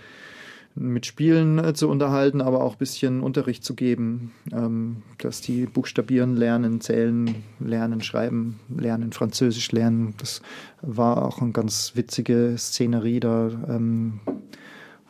mit 0.76 1.06
Spielen 1.06 1.58
äh, 1.58 1.74
zu 1.74 1.88
unterhalten, 1.88 2.40
aber 2.40 2.62
auch 2.62 2.72
ein 2.74 2.78
bisschen 2.78 3.20
Unterricht 3.22 3.64
zu 3.64 3.74
geben, 3.74 4.32
ähm, 4.52 5.02
dass 5.18 5.40
die 5.40 5.66
buchstabieren 5.66 6.36
lernen, 6.36 6.80
zählen 6.80 7.34
lernen, 7.58 8.02
schreiben 8.02 8.60
lernen, 8.76 9.12
Französisch 9.12 9.72
lernen. 9.72 10.14
Das 10.18 10.42
war 10.82 11.24
auch 11.24 11.40
eine 11.40 11.52
ganz 11.52 11.92
witzige 11.94 12.54
Szenerie 12.58 13.20
da. 13.20 13.50
Ähm, 13.68 14.20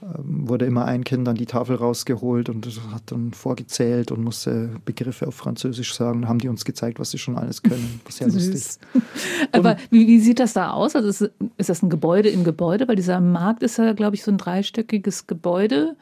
wurde 0.00 0.66
immer 0.66 0.84
ein 0.84 1.04
Kind 1.04 1.26
an 1.26 1.36
die 1.36 1.46
Tafel 1.46 1.76
rausgeholt 1.76 2.48
und 2.48 2.66
hat 2.92 3.02
dann 3.06 3.32
vorgezählt 3.32 4.12
und 4.12 4.22
musste 4.22 4.70
Begriffe 4.84 5.26
auf 5.26 5.34
Französisch 5.34 5.94
sagen. 5.94 6.28
Haben 6.28 6.38
die 6.38 6.48
uns 6.48 6.64
gezeigt, 6.64 6.98
was 6.98 7.10
sie 7.10 7.18
schon 7.18 7.36
alles 7.36 7.62
können. 7.62 8.00
Was 8.04 8.16
sehr 8.16 8.28
lustig. 8.28 8.62
Aber 9.52 9.76
wie, 9.90 10.06
wie, 10.06 10.20
sieht 10.20 10.38
das 10.38 10.52
da 10.52 10.70
aus? 10.70 10.94
Also 10.94 11.08
ist, 11.08 11.32
ist, 11.56 11.68
das 11.68 11.82
ein 11.82 11.88
Gebäude 11.88 12.28
im 12.28 12.44
Gebäude? 12.44 12.88
Weil 12.88 12.96
dieser 12.96 13.20
Markt 13.20 13.62
ist 13.62 13.78
ja, 13.78 13.94
glaube 13.94 14.16
ich, 14.16 14.22
so 14.22 14.30
ein 14.30 14.38
dreistöckiges 14.38 15.26
Gebäude. 15.26 15.96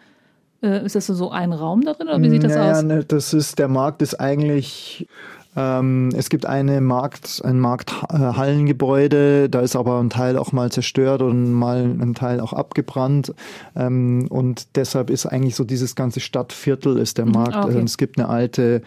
Äh, 0.62 0.84
ist 0.84 0.96
das 0.96 1.06
so 1.06 1.30
ein 1.30 1.52
Raum 1.52 1.82
darin 1.82 2.08
oder 2.08 2.20
wie 2.20 2.30
sieht 2.30 2.42
das 2.42 2.54
naja, 2.54 2.72
aus? 2.72 2.82
Ne, 2.82 3.04
das 3.04 3.32
ist, 3.32 3.58
der 3.58 3.68
Markt 3.68 4.02
ist 4.02 4.14
eigentlich 4.14 5.06
ähm, 5.56 6.10
es 6.16 6.30
gibt 6.30 6.46
eine 6.46 6.80
Markt, 6.80 7.42
ein 7.44 7.60
Markthallengebäude, 7.60 9.48
da 9.48 9.60
ist 9.60 9.76
aber 9.76 10.00
ein 10.00 10.10
Teil 10.10 10.36
auch 10.36 10.52
mal 10.52 10.72
zerstört 10.72 11.22
und 11.22 11.52
mal 11.52 11.82
ein 11.84 12.14
Teil 12.14 12.40
auch 12.40 12.52
abgebrannt. 12.52 13.34
Ähm, 13.76 14.26
und 14.30 14.76
deshalb 14.76 15.10
ist 15.10 15.26
eigentlich 15.26 15.54
so 15.54 15.64
dieses 15.64 15.94
ganze 15.94 16.20
Stadtviertel 16.20 16.98
ist 16.98 17.18
der 17.18 17.26
mhm, 17.26 17.32
Markt. 17.32 17.56
Okay. 17.56 17.82
Es 17.84 17.98
gibt 17.98 18.18
eine 18.18 18.28
alte 18.28 18.82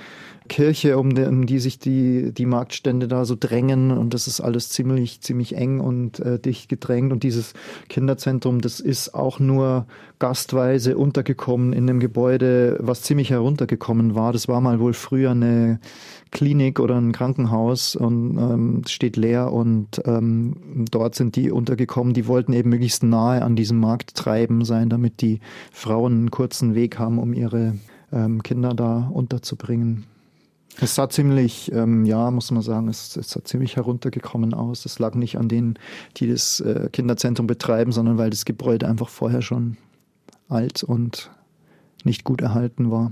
Kirche, 0.47 0.97
um 0.97 1.13
die, 1.13 1.23
um 1.23 1.45
die 1.45 1.60
sich 1.60 1.80
die, 1.80 2.32
die 2.32 2.45
Marktstände 2.45 3.08
da 3.08 3.25
so 3.25 3.36
drängen 3.39 3.91
und 3.91 4.13
das 4.13 4.27
ist 4.27 4.39
alles 4.39 4.69
ziemlich, 4.69 5.21
ziemlich 5.21 5.56
eng 5.56 5.80
und 5.80 6.19
äh, 6.19 6.39
dicht 6.39 6.69
gedrängt 6.69 7.12
und 7.12 7.23
dieses 7.23 7.53
Kinderzentrum, 7.89 8.62
das 8.62 8.80
ist 8.80 9.13
auch 9.13 9.39
nur 9.39 9.86
gastweise 10.19 10.97
untergekommen 10.97 11.73
in 11.73 11.86
dem 11.86 11.99
Gebäude, 11.99 12.77
was 12.80 13.03
ziemlich 13.03 13.30
heruntergekommen 13.30 14.15
war. 14.15 14.34
Das 14.34 14.47
war 14.47 14.62
mal 14.62 14.80
wohl 14.80 14.93
früher 14.93 15.32
eine 15.32 15.80
Klinik 16.38 16.80
oder 16.80 16.97
ein 16.97 17.13
Krankenhaus 17.13 17.95
und 17.95 18.38
ähm, 18.38 18.84
steht 18.88 19.17
leer 19.17 19.52
und 19.52 20.00
ähm, 20.06 20.86
dort 20.91 21.15
sind 21.15 21.36
die 21.36 21.50
untergekommen. 21.50 22.13
Die 22.13 22.28
wollten 22.28 22.54
eben 22.54 22.69
möglichst 22.69 23.02
nahe 23.02 23.41
an 23.41 23.56
diesem 23.56 23.80
Markttreiben 23.80 24.63
sein, 24.63 24.88
damit 24.88 25.21
die 25.21 25.39
Frauen 25.71 26.13
einen 26.13 26.32
kurzen 26.32 26.76
Weg 26.76 27.00
haben, 27.00 27.17
um 27.17 27.34
ihre 27.34 27.73
ähm, 28.13 28.43
Kinder 28.43 28.76
da 28.76 29.10
unterzubringen. 29.12 30.06
Es 30.80 30.93
sah 30.93 31.10
ziemlich, 31.10 31.71
ähm, 31.71 32.06
ja, 32.06 32.30
muss 32.30 32.52
man 32.52 32.62
sagen, 32.62 32.88
es, 32.88 33.17
es, 33.17 33.32
sah 33.32 33.43
ziemlich 33.43 33.76
heruntergekommen 33.76 34.54
aus. 34.54 34.86
Es 34.86 35.00
lag 35.00 35.15
nicht 35.15 35.39
an 35.39 35.50
denen, 35.50 35.80
die 36.17 36.30
das 36.30 36.60
äh, 36.60 36.89
Kinderzentrum 36.93 37.47
betreiben, 37.47 37.91
sondern 37.91 38.19
weil 38.19 38.30
das 38.30 38.45
Gebäude 38.45 38.88
einfach 38.88 39.10
vorher 39.10 39.41
schon 39.41 39.78
alt 40.50 40.84
und 40.84 41.32
nicht 42.04 42.23
gut 42.26 42.41
erhalten 42.41 42.91
war. 42.91 43.12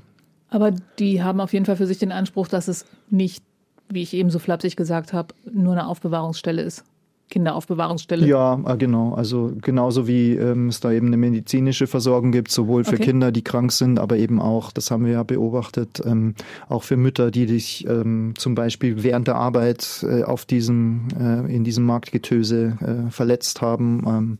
Aber 0.50 0.72
die 1.00 1.24
haben 1.24 1.40
auf 1.42 1.54
jeden 1.54 1.66
Fall 1.66 1.76
für 1.76 1.88
sich 1.88 1.98
den 1.98 2.12
Anspruch, 2.12 2.48
dass 2.48 2.68
es 2.68 2.86
nicht, 3.10 3.44
wie 3.90 4.02
ich 4.02 4.14
eben 4.14 4.30
so 4.30 4.40
flapsig 4.40 4.76
gesagt 4.76 5.14
habe, 5.14 5.34
nur 5.52 5.74
eine 5.74 5.88
Aufbewahrungsstelle 5.88 6.62
ist. 6.62 6.84
Kinderaufbewahrungsstelle. 7.30 8.26
Ja, 8.28 8.60
äh, 8.66 8.78
genau. 8.78 9.14
Also 9.14 9.52
genauso 9.60 10.08
wie 10.08 10.34
ähm, 10.34 10.68
es 10.68 10.80
da 10.80 10.92
eben 10.92 11.08
eine 11.08 11.18
medizinische 11.18 11.88
Versorgung 11.88 12.32
gibt, 12.32 12.52
sowohl 12.52 12.84
für 12.84 12.96
okay. 12.96 13.06
Kinder, 13.06 13.32
die 13.32 13.44
krank 13.44 13.72
sind, 13.72 14.00
aber 14.00 14.18
eben 14.18 14.40
auch, 14.40 14.72
das 14.72 14.92
haben 14.92 15.06
wir 15.06 15.14
ja 15.14 15.24
beobachtet, 15.24 16.02
ähm, 16.06 16.36
auch 16.70 16.84
für 16.84 16.98
Mütter, 16.98 17.32
die 17.32 17.48
sich 17.48 17.88
ähm, 17.88 18.34
zum 18.38 18.54
Beispiel 18.54 19.04
während 19.04 19.28
der 19.28 19.36
Arbeit 19.36 20.06
äh, 20.08 20.24
auf 20.24 20.46
diesem, 20.46 21.08
äh, 21.20 21.54
in 21.54 21.64
diesem 21.64 21.86
Marktgetöse 21.86 23.08
äh, 23.08 23.12
verletzt 23.12 23.62
haben. 23.62 24.38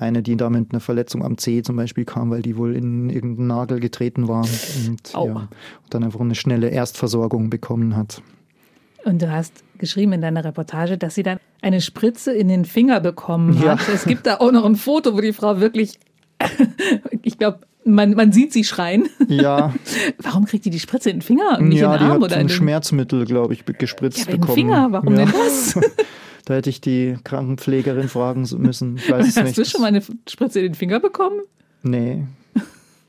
Eine, 0.00 0.22
die 0.22 0.34
da 0.34 0.48
mit 0.48 0.72
einer 0.72 0.80
Verletzung 0.80 1.22
am 1.22 1.36
Zeh 1.36 1.62
zum 1.62 1.76
Beispiel 1.76 2.06
kam, 2.06 2.30
weil 2.30 2.40
die 2.40 2.56
wohl 2.56 2.74
in 2.74 3.10
irgendeinen 3.10 3.48
Nagel 3.48 3.80
getreten 3.80 4.28
war 4.28 4.46
und, 4.86 5.12
ja, 5.12 5.20
und 5.20 5.48
dann 5.90 6.04
einfach 6.04 6.20
eine 6.20 6.34
schnelle 6.34 6.68
Erstversorgung 6.68 7.50
bekommen 7.50 7.94
hat. 7.94 8.22
Und 9.04 9.20
du 9.20 9.30
hast 9.30 9.62
geschrieben 9.76 10.14
in 10.14 10.22
deiner 10.22 10.42
Reportage, 10.42 10.96
dass 10.96 11.16
sie 11.16 11.22
dann 11.22 11.38
eine 11.60 11.82
Spritze 11.82 12.32
in 12.32 12.48
den 12.48 12.64
Finger 12.64 13.00
bekommen 13.00 13.58
hat. 13.58 13.86
Ja. 13.86 13.94
Es 13.94 14.04
gibt 14.04 14.26
da 14.26 14.38
auch 14.38 14.52
noch 14.52 14.64
ein 14.64 14.76
Foto, 14.76 15.14
wo 15.14 15.20
die 15.20 15.34
Frau 15.34 15.60
wirklich, 15.60 15.98
ich 17.22 17.36
glaube, 17.36 17.60
man, 17.84 18.14
man 18.14 18.32
sieht 18.32 18.54
sie 18.54 18.64
schreien. 18.64 19.06
Ja. 19.28 19.74
Warum 20.22 20.46
kriegt 20.46 20.64
die 20.64 20.70
die 20.70 20.80
Spritze 20.80 21.10
in 21.10 21.16
den 21.16 21.22
Finger 21.22 21.58
und 21.58 21.68
nicht 21.68 21.80
ja, 21.80 21.92
in 21.92 22.00
den 22.00 22.08
Arm? 22.08 22.18
Die 22.20 22.24
hat 22.24 22.32
oder 22.32 22.36
ein 22.38 22.48
Schmerzmittel, 22.48 23.26
glaube 23.26 23.52
ich, 23.52 23.66
gespritzt 23.66 24.20
ja, 24.20 24.24
bekommen. 24.24 24.42
In 24.42 24.46
den 24.46 24.54
Finger, 24.54 24.92
warum 24.92 25.14
ja. 25.14 25.26
denn 25.26 25.32
das? 25.32 25.78
Da 26.50 26.56
hätte 26.56 26.70
ich 26.70 26.80
die 26.80 27.16
Krankenpflegerin 27.22 28.08
fragen 28.08 28.44
müssen. 28.58 28.96
Ich 28.96 29.08
weiß 29.08 29.24
es 29.24 29.36
Hast 29.36 29.44
nicht. 29.44 29.58
du 29.58 29.64
schon 29.64 29.82
mal 29.82 29.86
eine 29.86 30.02
Spritze 30.28 30.58
in 30.58 30.64
den 30.64 30.74
Finger 30.74 30.98
bekommen? 30.98 31.42
Nee. 31.84 32.24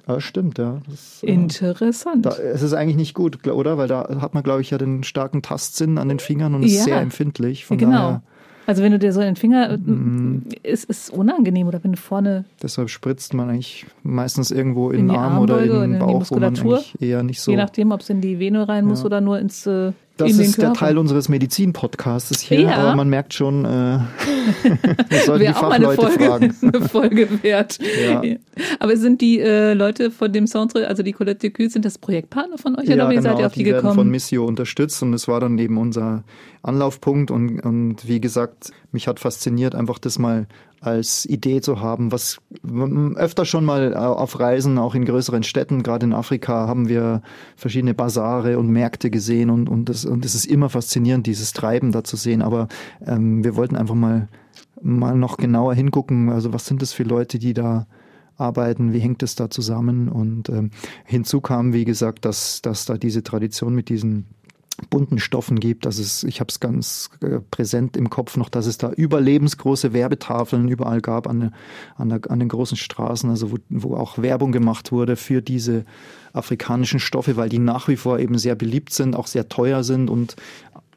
Aber 0.05 0.21
stimmt, 0.21 0.59
ja. 0.59 0.79
Das, 0.87 1.23
äh, 1.23 1.33
Interessant. 1.33 2.27
Da, 2.27 2.37
es 2.37 2.61
ist 2.61 2.73
eigentlich 2.73 2.97
nicht 2.97 3.15
gut, 3.15 3.47
oder? 3.47 3.79
Weil 3.79 3.87
da 3.87 4.19
hat 4.21 4.35
man, 4.35 4.43
glaube 4.43 4.61
ich, 4.61 4.69
ja 4.69 4.77
den 4.77 5.03
starken 5.03 5.41
Tastsinn 5.41 5.97
an 5.97 6.07
den 6.07 6.19
Fingern 6.19 6.53
und 6.53 6.61
ist 6.61 6.75
ja. 6.75 6.83
sehr 6.83 7.01
empfindlich. 7.01 7.65
Von 7.65 7.79
genau. 7.79 7.91
Daher, 7.91 8.21
also 8.67 8.83
wenn 8.83 8.91
du 8.91 8.99
dir 8.99 9.11
so 9.11 9.21
in 9.21 9.25
den 9.25 9.35
Finger, 9.35 9.75
mm. 9.75 10.43
ist 10.61 10.87
es 10.87 11.09
unangenehm 11.09 11.67
oder 11.67 11.83
wenn 11.83 11.93
du 11.93 11.97
vorne. 11.97 12.45
Deshalb 12.61 12.91
spritzt 12.91 13.33
man 13.33 13.49
eigentlich 13.49 13.87
meistens 14.03 14.51
irgendwo 14.51 14.91
in, 14.91 14.99
in 14.99 15.07
den 15.07 15.17
Arm 15.17 15.39
oder 15.39 15.63
in 15.63 15.93
den 15.93 15.99
Bauch, 15.99 16.29
wo 16.29 16.35
man 16.35 16.55
eigentlich 16.55 17.01
eher 17.01 17.23
nicht 17.23 17.41
so. 17.41 17.49
Je 17.49 17.57
nachdem, 17.57 17.91
ob 17.91 18.01
es 18.01 18.09
in 18.11 18.21
die 18.21 18.37
Vene 18.37 18.69
rein 18.69 18.85
muss 18.85 18.99
ja. 18.99 19.07
oder 19.07 19.19
nur 19.19 19.39
ins 19.39 19.65
äh, 19.65 19.93
das 20.27 20.37
ist 20.37 20.61
der 20.61 20.73
Teil 20.73 20.97
unseres 20.97 21.29
Medizin-Podcasts 21.29 22.39
hier, 22.41 22.61
ja. 22.61 22.75
aber 22.75 22.95
man 22.95 23.09
merkt 23.09 23.33
schon, 23.33 23.65
äh, 23.65 23.67
wir 25.09 25.19
sollten 25.25 25.45
die 25.45 25.53
Fachleute 25.53 26.01
Folge, 26.01 26.25
fragen. 26.25 26.55
eine 26.61 26.89
Folge 26.89 27.43
wert. 27.43 27.79
Ja. 28.03 28.21
Aber 28.79 28.97
sind 28.97 29.21
die 29.21 29.39
äh, 29.39 29.73
Leute 29.73 30.11
von 30.11 30.31
dem 30.31 30.47
Centre, 30.47 30.87
also 30.87 31.03
die 31.03 31.13
Colette 31.13 31.39
de 31.39 31.49
Cue, 31.49 31.69
sind 31.69 31.85
das 31.85 31.97
Projektpartner 31.97 32.57
von 32.57 32.77
euch 32.77 32.85
ja, 32.85 32.95
oder 32.95 33.09
wie 33.09 33.15
genau, 33.15 33.29
seid 33.29 33.39
ihr 33.39 33.45
auf 33.45 33.53
die, 33.53 33.63
die 33.63 33.71
gekommen? 33.71 33.95
Von 33.95 34.09
Missio 34.09 34.45
unterstützt 34.45 35.01
und 35.03 35.13
es 35.13 35.27
war 35.27 35.39
dann 35.39 35.57
eben 35.57 35.77
unser 35.77 36.23
Anlaufpunkt 36.63 37.31
und, 37.31 37.59
und 37.61 38.07
wie 38.07 38.21
gesagt, 38.21 38.71
mich 38.91 39.07
hat 39.07 39.19
fasziniert, 39.19 39.75
einfach 39.75 39.99
das 39.99 40.19
mal 40.19 40.47
als 40.81 41.27
Idee 41.27 41.61
zu 41.61 41.79
haben, 41.79 42.11
was 42.11 42.41
öfter 43.15 43.45
schon 43.45 43.63
mal 43.63 43.93
äh, 43.93 43.95
auf 43.95 44.39
Reisen, 44.39 44.79
auch 44.79 44.95
in 44.95 45.05
größeren 45.05 45.43
Städten, 45.43 45.83
gerade 45.83 46.07
in 46.07 46.13
Afrika, 46.13 46.67
haben 46.67 46.89
wir 46.89 47.21
verschiedene 47.55 47.93
Basare 47.93 48.57
und 48.57 48.67
Märkte 48.67 49.11
gesehen 49.11 49.51
und, 49.51 49.69
und, 49.69 49.89
das, 49.89 50.05
und 50.05 50.25
es 50.25 50.33
ist 50.33 50.45
immer 50.45 50.69
faszinierend, 50.69 51.27
dieses 51.27 51.53
Treiben 51.53 51.91
da 51.91 52.03
zu 52.03 52.17
sehen. 52.17 52.41
Aber 52.41 52.67
ähm, 53.05 53.43
wir 53.43 53.55
wollten 53.55 53.75
einfach 53.75 53.93
mal, 53.93 54.27
mal 54.81 55.15
noch 55.15 55.37
genauer 55.37 55.75
hingucken, 55.75 56.29
also 56.29 56.51
was 56.51 56.65
sind 56.65 56.81
das 56.81 56.93
für 56.93 57.03
Leute, 57.03 57.37
die 57.37 57.53
da 57.53 57.85
arbeiten, 58.37 58.91
wie 58.91 58.99
hängt 58.99 59.21
es 59.21 59.35
da 59.35 59.51
zusammen? 59.51 60.09
Und 60.09 60.49
ähm, 60.49 60.71
hinzu 61.05 61.41
kam, 61.41 61.73
wie 61.73 61.85
gesagt, 61.85 62.25
dass, 62.25 62.63
dass 62.63 62.85
da 62.85 62.97
diese 62.97 63.21
Tradition 63.21 63.75
mit 63.75 63.87
diesen 63.87 64.25
bunten 64.89 65.19
Stoffen 65.19 65.59
gibt. 65.59 65.85
Das 65.85 65.99
ist, 65.99 66.23
ich 66.23 66.39
habe 66.39 66.49
es 66.49 66.59
ganz 66.59 67.09
äh, 67.21 67.39
präsent 67.51 67.95
im 67.97 68.09
Kopf 68.09 68.37
noch, 68.37 68.49
dass 68.49 68.65
es 68.65 68.77
da 68.77 68.91
überlebensgroße 68.91 69.93
Werbetafeln 69.93 70.67
überall 70.67 71.01
gab 71.01 71.27
an, 71.27 71.53
an, 71.97 72.09
der, 72.09 72.21
an 72.29 72.39
den 72.39 72.49
großen 72.49 72.77
Straßen, 72.77 73.29
also 73.29 73.51
wo, 73.51 73.57
wo 73.69 73.95
auch 73.95 74.17
Werbung 74.17 74.51
gemacht 74.51 74.91
wurde 74.91 75.15
für 75.15 75.41
diese 75.41 75.85
afrikanischen 76.33 76.99
Stoffe, 76.99 77.35
weil 77.37 77.49
die 77.49 77.59
nach 77.59 77.87
wie 77.87 77.97
vor 77.97 78.19
eben 78.19 78.37
sehr 78.37 78.55
beliebt 78.55 78.93
sind, 78.93 79.15
auch 79.15 79.27
sehr 79.27 79.49
teuer 79.49 79.83
sind 79.83 80.09
und 80.09 80.35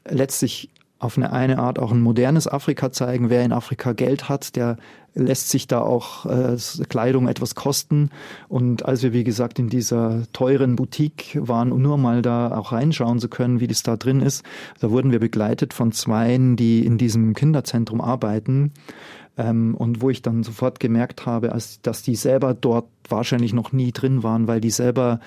letztlich 0.09 0.71
auf 1.05 1.17
eine, 1.17 1.33
eine 1.33 1.59
Art 1.59 1.79
auch 1.79 1.93
ein 1.93 2.01
modernes 2.01 2.49
Afrika 2.49 2.91
zeigen. 2.91 3.31
Wer 3.31 3.45
in 3.45 3.53
Afrika 3.53 3.93
Geld 3.93 4.29
hat, 4.29 4.57
der 4.57 4.77
lässt 5.15 5.51
sich 5.51 5.69
da 5.69 5.81
auch 5.81 6.27
äh, 6.27 6.57
Kleidung 6.89 7.29
etwas 7.29 7.55
kosten. 7.55 8.11
Und 8.49 8.85
als 8.85 9.03
wir, 9.03 9.13
wie 9.13 9.25
gesagt, 9.25 9.59
in 9.59 9.69
dieser 9.69 10.23
teuren 10.33 10.77
Boutique 10.77 11.39
waren, 11.41 11.71
um 11.71 11.81
nur 11.81 11.99
mal 11.99 12.23
da 12.23 12.57
auch 12.57 12.73
reinschauen 12.73 13.21
zu 13.21 13.29
können, 13.29 13.61
wie 13.61 13.69
das 13.69 13.83
da 13.83 13.97
drin 13.97 14.21
ist, 14.21 14.45
da 14.81 14.91
wurden 14.91 15.13
wir 15.13 15.21
begleitet 15.21 15.73
von 15.73 15.93
Zweien, 15.93 16.57
die 16.57 16.85
in 16.85 16.99
diesem 16.99 17.35
Kinderzentrum 17.35 18.01
arbeiten. 18.01 18.73
Ähm, 19.37 19.75
und 19.75 20.01
wo 20.01 20.11
ich 20.11 20.23
dann 20.23 20.45
sofort 20.45 20.79
gemerkt 20.79 21.27
habe, 21.27 21.53
als, 21.53 21.81
dass 21.83 22.03
die 22.03 22.15
selber 22.15 22.55
dort 22.55 22.87
wahrscheinlich 23.09 23.53
noch 23.53 23.73
nie 23.73 23.91
drin 23.91 24.23
waren, 24.23 24.47
weil 24.47 24.61
die 24.61 24.71
selber 24.71 25.19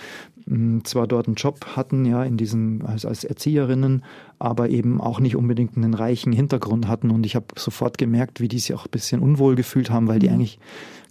mh, 0.45 0.85
zwar 0.85 1.07
dort 1.07 1.27
einen 1.27 1.35
Job 1.35 1.65
hatten, 1.75 2.05
ja, 2.05 2.23
in 2.23 2.37
diesem, 2.37 2.85
als, 2.85 3.05
als 3.05 3.23
Erzieherinnen, 3.23 4.03
aber 4.39 4.69
eben 4.69 5.01
auch 5.01 5.19
nicht 5.19 5.35
unbedingt 5.35 5.75
einen 5.75 5.93
reichen 5.93 6.31
Hintergrund 6.31 6.87
hatten. 6.87 7.09
Und 7.11 7.25
ich 7.25 7.35
habe 7.35 7.47
sofort 7.57 7.97
gemerkt, 7.97 8.39
wie 8.39 8.47
die 8.47 8.59
sich 8.59 8.73
auch 8.73 8.85
ein 8.85 8.91
bisschen 8.91 9.21
unwohl 9.21 9.55
gefühlt 9.55 9.89
haben, 9.89 10.07
weil 10.07 10.19
die 10.19 10.27
mhm. 10.27 10.35
eigentlich 10.35 10.59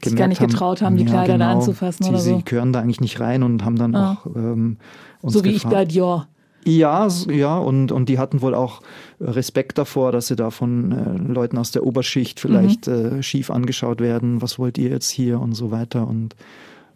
gemerkt 0.01 0.19
gar 0.19 0.29
nicht 0.29 0.41
haben, 0.41 0.51
getraut 0.51 0.83
haben, 0.83 0.97
die 0.97 1.05
ja, 1.05 1.11
Kleider 1.11 1.35
genau, 1.35 1.45
da 1.45 1.53
anzufassen 1.53 2.05
sie, 2.05 2.11
oder 2.11 2.19
so. 2.19 2.37
Sie 2.37 2.45
gehören 2.45 2.73
da 2.73 2.81
eigentlich 2.81 3.01
nicht 3.01 3.21
rein 3.21 3.43
und 3.43 3.65
haben 3.65 3.77
dann 3.77 3.95
ah. 3.95 4.13
auch 4.13 4.27
ähm, 4.35 4.79
uns 5.21 5.35
So 5.35 5.45
wie 5.45 5.53
gefragt, 5.53 5.73
ich 5.73 5.79
bei 5.79 5.85
Dior. 5.85 6.29
Ja, 6.67 7.07
ja, 7.29 7.59
und, 7.59 7.93
und 7.93 8.09
die 8.09 8.19
hatten 8.19 8.43
wohl 8.43 8.53
auch 8.53 8.83
Respekt 9.21 9.79
davor, 9.79 10.11
dass 10.11 10.27
sie 10.27 10.35
da 10.35 10.51
von 10.51 10.91
äh, 10.91 11.33
Leuten 11.33 11.59
aus 11.59 11.71
der 11.71 11.87
Oberschicht 11.87 12.41
vielleicht 12.41 12.89
mhm. 12.89 13.19
äh, 13.19 13.23
schief 13.23 13.53
angeschaut 13.53 14.01
werden. 14.01 14.43
Was 14.43 14.59
wollt 14.59 14.77
ihr 14.77 14.91
jetzt 14.91 15.09
hier 15.09 15.41
und 15.41 15.53
so 15.53 15.71
weiter. 15.71 16.09
Und 16.09 16.35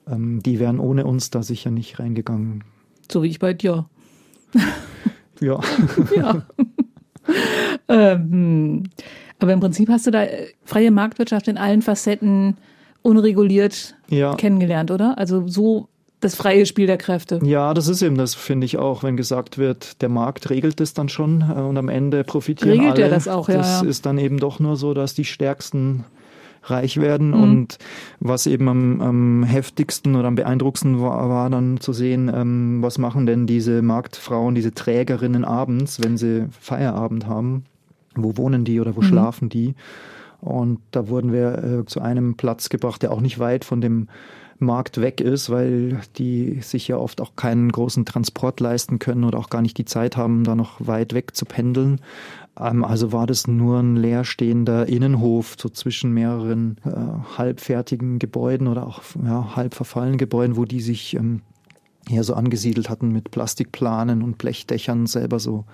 ähm, 0.09 0.43
die 0.43 0.59
wären 0.59 0.81
ohne 0.81 1.07
uns 1.07 1.31
da 1.31 1.45
sicher 1.45 1.71
nicht 1.71 2.01
reingegangen. 2.01 2.65
So 3.11 3.23
wie 3.23 3.29
ich 3.29 3.39
bei 3.39 3.55
dir. 3.55 3.87
ja. 5.41 5.61
ja. 6.17 6.43
Ähm, 7.87 8.83
aber 9.39 9.53
im 9.53 9.61
Prinzip 9.61 9.89
hast 9.89 10.09
du 10.09 10.11
da 10.11 10.25
äh, 10.25 10.49
freie 10.65 10.91
Marktwirtschaft 10.91 11.47
in 11.47 11.59
allen 11.59 11.83
Facetten 11.83 12.57
unreguliert 13.03 13.95
ja. 14.09 14.35
kennengelernt, 14.35 14.91
oder? 14.91 15.17
Also 15.17 15.47
so 15.47 15.90
das 16.21 16.35
freie 16.35 16.67
Spiel 16.67 16.87
der 16.87 16.99
Kräfte. 16.99 17.41
Ja, 17.43 17.75
das 17.75 17.89
ist 17.89 18.03
eben 18.03 18.17
das, 18.17 18.35
finde 18.35 18.67
ich 18.67 18.77
auch, 18.77 19.03
wenn 19.03 19.17
gesagt 19.17 19.59
wird, 19.59 20.03
der 20.03 20.11
Markt 20.11 20.51
regelt 20.51 20.81
es 20.81 20.95
dann 20.95 21.09
schon 21.09 21.43
äh, 21.43 21.61
und 21.61 21.77
am 21.77 21.89
Ende 21.89 22.25
profitieren 22.25 22.73
regelt 22.73 22.93
alle. 22.93 22.97
Regelt 22.97 23.13
er 23.13 23.15
das 23.15 23.29
auch, 23.29 23.49
ja. 23.49 23.57
Das 23.57 23.83
ja. 23.83 23.89
ist 23.89 24.07
dann 24.07 24.19
eben 24.19 24.39
doch 24.39 24.61
nur 24.61 24.77
so, 24.77 24.95
dass 24.95 25.15
die 25.15 25.25
Stärksten 25.25 26.05
reich 26.65 26.99
werden. 26.99 27.29
Mhm. 27.29 27.43
Und 27.43 27.79
was 28.21 28.47
eben 28.47 28.69
am, 28.69 29.01
am, 29.01 29.43
heftigsten 29.45 30.15
oder 30.15 30.29
am 30.29 30.35
beeindruckendsten 30.35 31.01
war, 31.01 31.29
war 31.29 31.49
dann 31.49 31.81
zu 31.81 31.93
sehen, 31.93 32.31
ähm, 32.35 32.83
was 32.83 32.99
machen 32.99 33.27
denn 33.27 33.47
diese 33.47 33.83
Marktfrauen, 33.83 34.55
diese 34.55 34.75
Trägerinnen 34.75 35.45
abends, 35.45 36.03
wenn 36.03 36.17
sie 36.17 36.47
Feierabend 36.61 37.27
haben. 37.27 37.65
Wo 38.15 38.37
wohnen 38.37 38.65
die 38.65 38.81
oder 38.81 38.97
wo 38.97 39.01
mhm. 39.01 39.07
schlafen 39.07 39.49
die? 39.49 39.75
Und 40.41 40.81
da 40.91 41.09
wurden 41.09 41.33
wir 41.33 41.81
äh, 41.83 41.87
zu 41.87 42.01
einem 42.01 42.35
Platz 42.35 42.69
gebracht, 42.69 43.03
der 43.03 43.13
auch 43.13 43.21
nicht 43.21 43.39
weit 43.39 43.65
von 43.65 43.81
dem 43.81 44.09
Markt 44.61 45.01
weg 45.01 45.21
ist, 45.21 45.51
weil 45.51 46.01
die 46.17 46.61
sich 46.61 46.89
ja 46.89 46.97
oft 46.97 47.21
auch 47.21 47.37
keinen 47.37 47.71
großen 47.71 48.05
Transport 48.05 48.61
leisten 48.61 48.99
können 48.99 49.25
oder 49.25 49.39
auch 49.39 49.51
gar 49.51 49.63
nicht 49.63 49.79
die 49.79 49.85
Zeit 49.85 50.17
haben, 50.17 50.45
da 50.45 50.55
noch 50.55 50.87
weit 50.87 51.15
weg 51.15 51.35
zu 51.35 51.45
pendeln. 51.45 52.01
Ähm, 52.59 52.85
also 52.85 53.13
war 53.13 53.27
das 53.27 53.47
nur 53.47 53.81
ein 53.81 53.97
leerstehender 53.97 54.87
Innenhof, 54.89 55.57
so 55.59 55.69
zwischen 55.69 56.13
mehreren 56.13 56.77
äh, 56.85 57.39
halbfertigen 57.39 58.19
Gebäuden 58.19 58.69
oder 58.69 58.87
auch 58.87 59.03
ja, 59.25 59.57
halb 59.57 59.75
verfallenen 59.75 60.19
Gebäuden, 60.19 60.57
wo 60.57 60.65
die 60.65 60.81
sich 60.81 61.15
ähm, 61.15 61.43
hier 62.09 62.25
so 62.25 62.35
angesiedelt 62.35 62.91
hatten 62.91 63.13
mit 63.13 63.31
Plastikplanen 63.31 64.23
und 64.23 64.39
Blechdächern 64.39 65.07
selber 65.07 65.39
so 65.39 65.65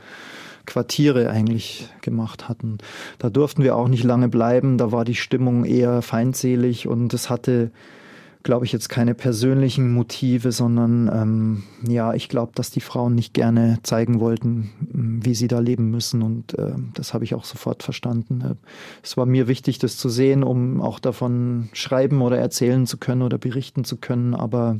Quartiere 0.67 1.31
eigentlich 1.31 1.89
gemacht 2.03 2.49
hatten. 2.49 2.79
Da 3.19 3.31
durften 3.31 3.63
wir 3.63 3.77
auch 3.77 3.89
nicht 3.89 4.05
lange 4.05 4.29
bleiben, 4.29 4.79
da 4.79 4.93
war 4.93 5.05
die 5.05 5.15
Stimmung 5.15 5.65
eher 5.65 6.03
feindselig 6.03 6.89
und 6.89 7.15
es 7.15 7.31
hatte 7.31 7.71
glaube 8.47 8.65
ich, 8.65 8.71
jetzt 8.71 8.89
keine 8.89 9.17
persönlichen 9.17 9.93
Motive, 9.93 10.53
sondern 10.53 11.11
ähm, 11.13 11.63
ja, 11.83 12.15
ich 12.15 12.29
glaube, 12.29 12.53
dass 12.55 12.71
die 12.71 12.81
Frauen 12.81 13.17
nicht 13.17 13.35
gerne 13.35 13.81
zeigen 13.83 14.21
wollten, 14.21 14.71
wie 14.79 15.35
sie 15.35 15.49
da 15.49 15.59
leben 15.59 15.91
müssen. 15.91 16.23
Und 16.23 16.57
äh, 16.57 16.75
das 16.95 17.13
habe 17.13 17.25
ich 17.25 17.35
auch 17.35 17.45
sofort 17.45 17.83
verstanden. 17.83 18.57
Es 19.03 19.17
war 19.17 19.27
mir 19.27 19.49
wichtig, 19.49 19.81
das 19.81 19.97
zu 19.97 20.09
sehen, 20.09 20.45
um 20.45 20.81
auch 20.81 21.01
davon 21.01 21.71
schreiben 21.73 22.23
oder 22.23 22.39
erzählen 22.39 22.87
zu 22.87 22.99
können 22.99 23.23
oder 23.23 23.37
berichten 23.37 23.83
zu 23.83 23.97
können. 23.97 24.33
Aber 24.33 24.79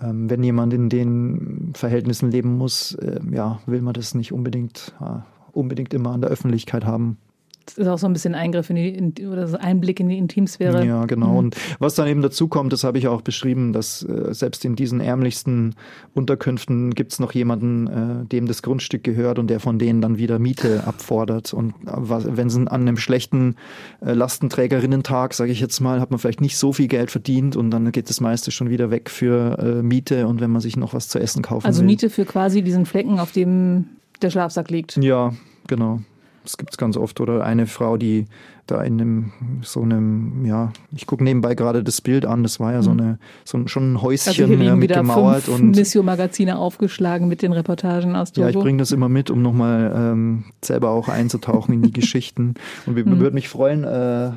ähm, 0.00 0.30
wenn 0.30 0.42
jemand 0.42 0.72
in 0.72 0.88
den 0.88 1.72
Verhältnissen 1.74 2.30
leben 2.30 2.56
muss, 2.56 2.94
äh, 2.94 3.20
ja, 3.30 3.60
will 3.66 3.82
man 3.82 3.92
das 3.92 4.14
nicht 4.14 4.32
unbedingt, 4.32 4.94
äh, 5.02 5.18
unbedingt 5.52 5.92
immer 5.92 6.12
an 6.12 6.22
der 6.22 6.30
Öffentlichkeit 6.30 6.86
haben. 6.86 7.18
Das 7.66 7.78
ist 7.78 7.86
auch 7.86 7.98
so 7.98 8.06
ein 8.06 8.12
bisschen 8.12 8.34
Eingriff 8.34 8.70
in 8.70 8.76
die, 8.76 8.88
in, 8.88 9.28
oder 9.28 9.46
so 9.48 9.56
Einblick 9.56 10.00
in 10.00 10.08
die 10.08 10.18
Intimsphäre. 10.18 10.84
Ja, 10.84 11.06
genau. 11.06 11.32
Mhm. 11.32 11.36
Und 11.36 11.56
was 11.78 11.94
dann 11.94 12.06
eben 12.08 12.22
dazu 12.22 12.48
kommt, 12.48 12.72
das 12.72 12.84
habe 12.84 12.98
ich 12.98 13.08
auch 13.08 13.22
beschrieben, 13.22 13.72
dass 13.72 14.02
äh, 14.02 14.34
selbst 14.34 14.64
in 14.64 14.76
diesen 14.76 15.00
ärmlichsten 15.00 15.74
Unterkünften 16.14 16.94
gibt 16.94 17.12
es 17.12 17.20
noch 17.20 17.32
jemanden, 17.32 17.86
äh, 17.86 18.26
dem 18.26 18.46
das 18.46 18.62
Grundstück 18.62 19.04
gehört 19.04 19.38
und 19.38 19.48
der 19.48 19.60
von 19.60 19.78
denen 19.78 20.00
dann 20.00 20.18
wieder 20.18 20.38
Miete 20.38 20.84
abfordert. 20.86 21.52
Und 21.52 21.74
wenn 21.84 22.50
sie 22.50 22.60
an 22.60 22.68
einem 22.68 22.96
schlechten 22.96 23.56
äh, 24.04 24.12
Lastenträgerinnen-Tag, 24.12 25.34
sage 25.34 25.52
ich 25.52 25.60
jetzt 25.60 25.80
mal, 25.80 26.00
hat 26.00 26.10
man 26.10 26.18
vielleicht 26.18 26.40
nicht 26.40 26.56
so 26.56 26.72
viel 26.72 26.88
Geld 26.88 27.10
verdient 27.10 27.56
und 27.56 27.70
dann 27.70 27.92
geht 27.92 28.10
das 28.10 28.20
meiste 28.20 28.50
schon 28.50 28.70
wieder 28.70 28.90
weg 28.90 29.10
für 29.10 29.58
äh, 29.58 29.82
Miete 29.82 30.26
und 30.26 30.40
wenn 30.40 30.50
man 30.50 30.60
sich 30.60 30.76
noch 30.76 30.94
was 30.94 31.08
zu 31.08 31.18
essen 31.18 31.42
kaufen 31.42 31.66
also 31.66 31.80
will. 31.80 31.84
Also 31.84 31.92
Miete 31.92 32.10
für 32.10 32.24
quasi 32.24 32.62
diesen 32.62 32.86
Flecken, 32.86 33.18
auf 33.18 33.32
dem 33.32 33.86
der 34.22 34.30
Schlafsack 34.30 34.70
liegt. 34.70 34.96
Ja, 34.96 35.34
genau. 35.66 36.00
Das 36.44 36.58
gibt 36.58 36.72
es 36.72 36.78
ganz 36.78 36.96
oft. 36.96 37.20
Oder 37.20 37.42
eine 37.44 37.66
Frau, 37.66 37.96
die 37.96 38.26
da 38.66 38.82
in 38.82 39.00
einem, 39.00 39.32
so 39.62 39.82
einem, 39.82 40.44
ja, 40.46 40.72
ich 40.94 41.06
gucke 41.06 41.24
nebenbei 41.24 41.54
gerade 41.54 41.82
das 41.82 42.00
Bild 42.00 42.24
an, 42.24 42.42
das 42.42 42.60
war 42.60 42.72
ja 42.72 42.82
so 42.82 42.92
mhm. 42.92 43.00
eine, 43.00 43.18
so 43.44 43.58
ein, 43.58 43.68
schon 43.68 43.94
ein 43.94 44.02
Häuschen 44.02 44.28
also 44.28 44.42
ja, 44.42 44.74
mit 44.76 44.82
wieder 44.82 44.96
gemauert. 44.96 45.44
Fünf 45.44 45.58
und 45.58 45.70
Missio-Magazine 45.76 46.58
aufgeschlagen 46.58 47.28
mit 47.28 47.42
den 47.42 47.52
Reportagen 47.52 48.14
aus 48.14 48.32
Togo. 48.32 48.46
Ja, 48.46 48.50
ich 48.50 48.58
bringe 48.58 48.78
das 48.78 48.92
immer 48.92 49.08
mit, 49.08 49.30
um 49.30 49.42
nochmal 49.42 49.92
ähm, 49.94 50.44
selber 50.62 50.90
auch 50.90 51.08
einzutauchen 51.08 51.74
in 51.74 51.82
die 51.82 51.92
Geschichten. 52.00 52.54
Und 52.86 52.96
wir, 52.96 53.04
mhm. 53.04 53.20
würde 53.20 53.34
mich 53.34 53.48
freuen, 53.48 53.84
äh, 53.84 54.30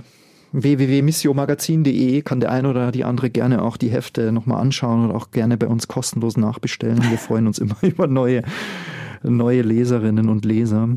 www.missiomagazin.de 0.53 2.21
kann 2.21 2.39
der 2.39 2.51
eine 2.51 2.69
oder 2.69 2.91
die 2.91 3.03
andere 3.03 3.29
gerne 3.29 3.61
auch 3.61 3.77
die 3.77 3.89
Hefte 3.89 4.31
nochmal 4.31 4.61
anschauen 4.61 5.05
und 5.05 5.15
auch 5.15 5.31
gerne 5.31 5.57
bei 5.57 5.67
uns 5.67 5.87
kostenlos 5.87 6.37
nachbestellen. 6.37 7.01
Wir 7.09 7.17
freuen 7.17 7.47
uns 7.47 7.59
immer 7.59 7.75
über 7.81 8.07
neue 8.07 8.43
neue 9.23 9.61
Leserinnen 9.61 10.29
und 10.29 10.45
Leser. 10.45 10.89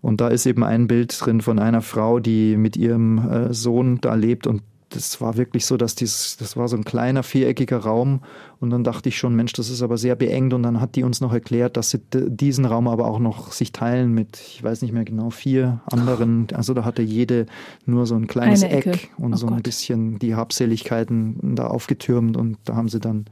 Und 0.00 0.20
da 0.20 0.28
ist 0.28 0.46
eben 0.46 0.64
ein 0.64 0.86
Bild 0.86 1.16
drin 1.20 1.40
von 1.40 1.58
einer 1.58 1.82
Frau, 1.82 2.20
die 2.20 2.56
mit 2.56 2.76
ihrem 2.76 3.18
äh, 3.28 3.54
Sohn 3.54 4.00
da 4.00 4.14
lebt 4.14 4.46
und 4.46 4.62
das 4.94 5.20
war 5.20 5.36
wirklich 5.36 5.66
so, 5.66 5.76
dass 5.76 5.94
dieses, 5.94 6.36
das 6.36 6.56
war 6.56 6.68
so 6.68 6.76
ein 6.76 6.84
kleiner 6.84 7.22
viereckiger 7.22 7.78
Raum 7.78 8.20
und 8.60 8.70
dann 8.70 8.84
dachte 8.84 9.08
ich 9.08 9.18
schon, 9.18 9.34
Mensch, 9.34 9.52
das 9.52 9.70
ist 9.70 9.82
aber 9.82 9.98
sehr 9.98 10.14
beengt 10.14 10.54
und 10.54 10.62
dann 10.62 10.80
hat 10.80 10.94
die 10.94 11.02
uns 11.02 11.20
noch 11.20 11.32
erklärt, 11.32 11.76
dass 11.76 11.90
sie 11.90 12.00
diesen 12.12 12.64
Raum 12.64 12.86
aber 12.88 13.06
auch 13.06 13.18
noch 13.18 13.52
sich 13.52 13.72
teilen 13.72 14.12
mit, 14.12 14.38
ich 14.38 14.62
weiß 14.62 14.82
nicht 14.82 14.92
mehr 14.92 15.04
genau, 15.04 15.30
vier 15.30 15.80
anderen. 15.86 16.46
Also 16.54 16.74
da 16.74 16.84
hatte 16.84 17.02
jede 17.02 17.46
nur 17.86 18.06
so 18.06 18.14
ein 18.14 18.26
kleines 18.26 18.62
Eck 18.62 19.10
und 19.18 19.34
oh 19.34 19.36
so 19.36 19.46
ein 19.46 19.54
Gott. 19.54 19.62
bisschen 19.64 20.18
die 20.18 20.34
Habseligkeiten 20.34 21.56
da 21.56 21.66
aufgetürmt 21.66 22.36
und 22.36 22.58
da 22.64 22.76
haben 22.76 22.88
sie 22.88 23.00
dann 23.00 23.24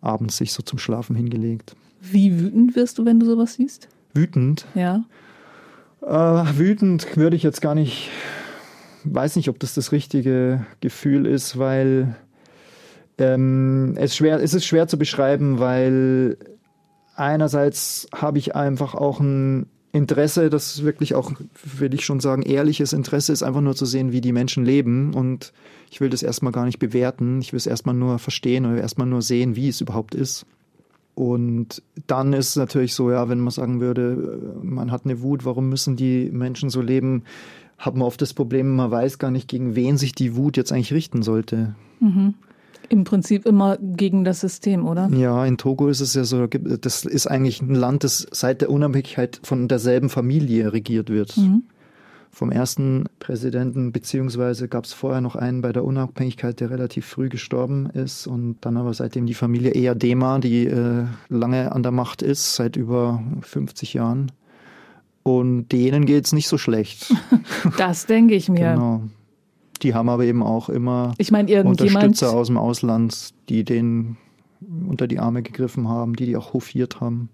abends 0.00 0.36
sich 0.36 0.52
so 0.52 0.62
zum 0.62 0.78
Schlafen 0.78 1.14
hingelegt. 1.14 1.76
Wie 2.00 2.40
wütend 2.40 2.76
wirst 2.76 2.98
du, 2.98 3.04
wenn 3.04 3.20
du 3.20 3.26
sowas 3.26 3.54
siehst? 3.54 3.88
Wütend? 4.14 4.66
Ja. 4.74 5.04
Äh, 6.02 6.58
wütend 6.58 7.16
würde 7.16 7.36
ich 7.36 7.42
jetzt 7.42 7.60
gar 7.60 7.74
nicht, 7.74 8.10
weiß 9.04 9.36
nicht, 9.36 9.48
ob 9.48 9.58
das 9.58 9.74
das 9.74 9.92
richtige 9.92 10.66
Gefühl 10.80 11.26
ist, 11.26 11.58
weil 11.58 12.16
ähm, 13.18 13.94
es, 13.96 14.16
schwer, 14.16 14.40
es 14.42 14.54
ist 14.54 14.64
schwer 14.64 14.88
zu 14.88 14.98
beschreiben, 14.98 15.58
weil 15.58 16.38
einerseits 17.14 18.08
habe 18.14 18.38
ich 18.38 18.54
einfach 18.54 18.94
auch 18.94 19.20
ein 19.20 19.66
Interesse, 19.92 20.50
das 20.50 20.82
wirklich 20.82 21.14
auch, 21.14 21.32
will 21.64 21.94
ich 21.94 22.04
schon 22.04 22.20
sagen, 22.20 22.42
ehrliches 22.42 22.92
Interesse 22.92 23.32
ist, 23.32 23.42
einfach 23.42 23.60
nur 23.60 23.74
zu 23.74 23.86
sehen, 23.86 24.12
wie 24.12 24.20
die 24.20 24.32
Menschen 24.32 24.64
leben. 24.64 25.14
Und 25.14 25.52
ich 25.90 26.00
will 26.00 26.10
das 26.10 26.22
erstmal 26.22 26.52
gar 26.52 26.66
nicht 26.66 26.78
bewerten. 26.78 27.40
Ich 27.40 27.52
will 27.52 27.56
es 27.56 27.66
erstmal 27.66 27.94
nur 27.94 28.18
verstehen 28.18 28.66
oder 28.66 28.80
erstmal 28.80 29.06
nur 29.06 29.22
sehen, 29.22 29.56
wie 29.56 29.68
es 29.68 29.80
überhaupt 29.80 30.14
ist. 30.14 30.46
Und 31.18 31.82
dann 32.06 32.32
ist 32.32 32.50
es 32.50 32.56
natürlich 32.56 32.94
so, 32.94 33.10
ja, 33.10 33.28
wenn 33.28 33.40
man 33.40 33.50
sagen 33.50 33.80
würde, 33.80 34.54
man 34.62 34.92
hat 34.92 35.04
eine 35.04 35.20
Wut, 35.20 35.44
warum 35.44 35.68
müssen 35.68 35.96
die 35.96 36.30
Menschen 36.30 36.70
so 36.70 36.80
leben, 36.80 37.24
hat 37.76 37.96
man 37.96 38.02
oft 38.06 38.22
das 38.22 38.34
Problem, 38.34 38.76
man 38.76 38.92
weiß 38.92 39.18
gar 39.18 39.32
nicht, 39.32 39.48
gegen 39.48 39.74
wen 39.74 39.96
sich 39.96 40.12
die 40.12 40.36
Wut 40.36 40.56
jetzt 40.56 40.70
eigentlich 40.70 40.92
richten 40.92 41.22
sollte. 41.22 41.74
Mhm. 41.98 42.34
Im 42.88 43.02
Prinzip 43.02 43.46
immer 43.46 43.78
gegen 43.78 44.22
das 44.22 44.38
System, 44.38 44.86
oder? 44.86 45.08
Ja, 45.08 45.44
in 45.44 45.58
Togo 45.58 45.88
ist 45.88 46.00
es 46.00 46.14
ja 46.14 46.22
so, 46.22 46.46
das 46.46 47.04
ist 47.04 47.26
eigentlich 47.26 47.62
ein 47.62 47.74
Land, 47.74 48.04
das 48.04 48.24
seit 48.30 48.60
der 48.60 48.70
Unabhängigkeit 48.70 49.40
von 49.42 49.66
derselben 49.66 50.10
Familie 50.10 50.72
regiert 50.72 51.10
wird. 51.10 51.36
Mhm 51.36 51.64
vom 52.30 52.50
ersten 52.50 53.06
Präsidenten, 53.18 53.92
beziehungsweise 53.92 54.68
gab 54.68 54.84
es 54.84 54.92
vorher 54.92 55.20
noch 55.20 55.36
einen 55.36 55.60
bei 55.60 55.72
der 55.72 55.84
Unabhängigkeit, 55.84 56.60
der 56.60 56.70
relativ 56.70 57.06
früh 57.06 57.28
gestorben 57.28 57.90
ist 57.90 58.26
und 58.26 58.56
dann 58.60 58.76
aber 58.76 58.94
seitdem 58.94 59.26
die 59.26 59.34
Familie 59.34 59.74
Eyadema, 59.74 60.38
die 60.38 60.66
äh, 60.66 61.04
lange 61.28 61.72
an 61.72 61.82
der 61.82 61.92
Macht 61.92 62.22
ist, 62.22 62.54
seit 62.54 62.76
über 62.76 63.22
50 63.42 63.94
Jahren. 63.94 64.32
Und 65.22 65.68
denen 65.68 66.06
geht 66.06 66.26
es 66.26 66.32
nicht 66.32 66.48
so 66.48 66.58
schlecht. 66.58 67.12
Das 67.76 68.06
denke 68.06 68.34
ich 68.34 68.48
mir. 68.48 68.74
Genau. 68.74 69.02
Die 69.82 69.94
haben 69.94 70.08
aber 70.08 70.24
eben 70.24 70.42
auch 70.42 70.68
immer 70.68 71.14
ich 71.18 71.30
mein, 71.30 71.48
Unterstützer 71.48 72.32
aus 72.32 72.46
dem 72.48 72.56
Ausland, 72.56 73.30
die 73.48 73.64
den 73.64 74.16
unter 74.60 75.06
die 75.06 75.18
Arme 75.18 75.42
gegriffen 75.42 75.88
haben, 75.88 76.16
die 76.16 76.26
die 76.26 76.36
auch 76.36 76.52
hofiert 76.52 77.00
haben. 77.00 77.28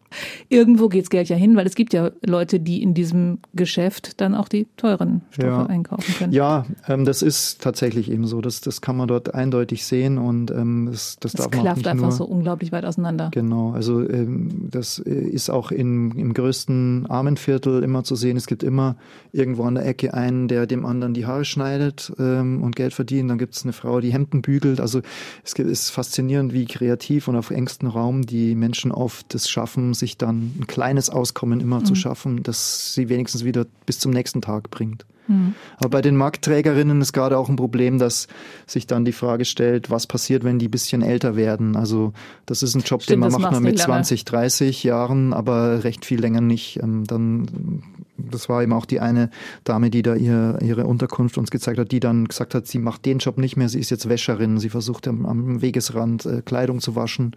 Irgendwo 0.49 0.89
geht's 0.89 1.11
Geld 1.11 1.29
ja 1.29 1.37
hin, 1.37 1.57
weil 1.57 1.67
es 1.67 1.75
gibt 1.75 1.93
ja 1.93 2.11
Leute, 2.25 2.61
die 2.61 2.83
in 2.83 2.95
diesem 2.95 3.39
Geschäft 3.55 4.21
dann 4.21 4.35
auch 4.35 4.49
die 4.49 4.67
teuren 4.77 5.23
Stoffe 5.31 5.49
ja. 5.49 5.67
einkaufen 5.67 6.15
können. 6.17 6.33
Ja, 6.33 6.67
ähm, 6.87 7.05
das 7.05 7.23
ist 7.23 7.63
tatsächlich 7.63 8.11
eben 8.11 8.27
so. 8.27 8.41
Das, 8.41 8.61
das 8.61 8.81
kann 8.81 8.97
man 8.97 9.09
dort 9.09 9.35
eindeutig 9.35 9.85
sehen 9.85 10.19
und 10.19 10.51
ähm, 10.51 10.89
das, 10.91 11.17
das, 11.19 11.33
das 11.33 11.51
darf 11.51 11.55
man 11.55 11.75
nicht 11.75 11.89
einfach 11.89 12.03
nur, 12.03 12.13
so 12.13 12.25
unglaublich 12.25 12.73
weit 12.73 12.85
auseinander. 12.85 13.31
Genau, 13.33 13.73
also 13.73 14.09
ähm, 14.09 14.69
das 14.71 14.99
äh, 14.99 15.11
ist 15.11 15.51
auch 15.51 15.71
in, 15.71 16.13
im 16.13 16.35
größten 16.35 17.07
Armenviertel 17.07 17.83
immer 17.83 18.05
zu 18.05 18.17
sehen. 18.17 18.37
Es 18.37 18.47
gibt 18.47 18.63
immer 18.63 18.97
irgendwo 19.33 19.65
an 19.65 19.77
der 19.77 19.87
Ecke 19.87 20.15
einen, 20.15 20.49
der 20.49 20.67
dem 20.67 20.85
anderen 20.85 21.15
die 21.15 21.27
Haare 21.27 21.45
schneidet 21.45 22.13
ähm, 22.19 22.63
und 22.63 22.77
Geld 22.77 22.93
verdient. 22.93 23.31
Dann 23.31 23.39
gibt 23.39 23.57
es 23.57 23.65
eine 23.65 23.73
Frau, 23.73 24.01
die 24.01 24.13
Hemden 24.13 24.43
bügelt. 24.43 24.81
Also 24.81 25.01
es 25.43 25.55
ist 25.55 25.91
faszinierend, 25.91 26.53
wie 26.53 26.67
kreativ 26.67 27.14
und 27.29 27.37
auf 27.37 27.51
engstem 27.51 27.89
Raum 27.89 28.27
die 28.27 28.55
Menschen 28.55 28.93
oft 28.93 29.35
es 29.35 29.49
schaffen, 29.49 29.95
sich 29.95 30.19
dann 30.19 30.55
ein 30.59 30.67
kleines 30.67 31.11
Auskommen 31.11 31.61
immer 31.61 31.81
mhm. 31.81 31.85
zu 31.85 31.95
schaffen, 31.95 32.43
das 32.43 32.95
sie 32.95 33.09
wenigstens 33.09 33.45
wieder 33.45 33.67
bis 33.87 33.99
zum 33.99 34.13
nächsten 34.13 34.43
Tag 34.43 34.71
bringt. 34.71 35.05
Mhm. 35.27 35.55
Aber 35.79 35.89
bei 35.89 36.03
den 36.03 36.17
Marktträgerinnen 36.17 37.01
ist 37.01 37.13
gerade 37.13 37.39
auch 37.39 37.49
ein 37.49 37.57
Problem, 37.57 37.99
dass 37.99 38.29
sich 38.67 38.87
dann 38.87 39.05
die 39.05 39.13
Frage 39.13 39.45
stellt, 39.45 39.91
was 39.91 40.07
passiert, 40.07 40.45
wenn 40.45 40.59
die 40.59 40.69
bisschen 40.69 41.03
älter 41.03 41.37
werden. 41.37 41.77
Also 41.77 42.13
das 42.47 42.63
ist 42.63 42.75
ein 42.75 42.83
Job, 42.83 43.03
Stimmt, 43.03 43.25
den 43.25 43.31
man 43.31 43.41
macht 43.41 43.53
man 43.53 43.63
mit 43.63 43.79
20, 43.79 44.25
30 44.25 44.85
Jahren, 44.85 45.33
aber 45.33 45.85
recht 45.85 46.05
viel 46.05 46.21
länger 46.21 46.41
nicht. 46.41 46.81
Ähm, 46.83 47.05
dann 47.07 47.83
das 48.17 48.49
war 48.49 48.63
eben 48.63 48.73
auch 48.73 48.87
die 48.87 49.01
eine 49.01 49.31
Dame, 49.65 49.91
die 49.91 50.03
da 50.03 50.15
ihr, 50.15 50.59
ihre 50.63 50.87
Unterkunft 50.87 51.39
uns 51.39 51.51
gezeigt 51.51 51.79
hat, 51.79 51.93
die 51.93 52.01
dann 52.01 52.27
gesagt 52.27 52.55
hat, 52.55 52.67
sie 52.67 52.79
macht 52.79 53.05
den 53.05 53.19
Job 53.19 53.39
nicht 53.39 53.57
mehr, 53.57 53.69
sie 53.69 53.81
ist 53.81 53.91
jetzt 53.91 54.09
Wäscherin, 54.09 54.59
sie 54.59 54.69
versucht 54.69 55.09
am, 55.09 55.27
am 55.27 55.63
Wegesrand 55.63 56.27
äh, 56.27 56.43
Kleidung 56.43 56.81
zu 56.81 56.97
waschen. 56.97 57.37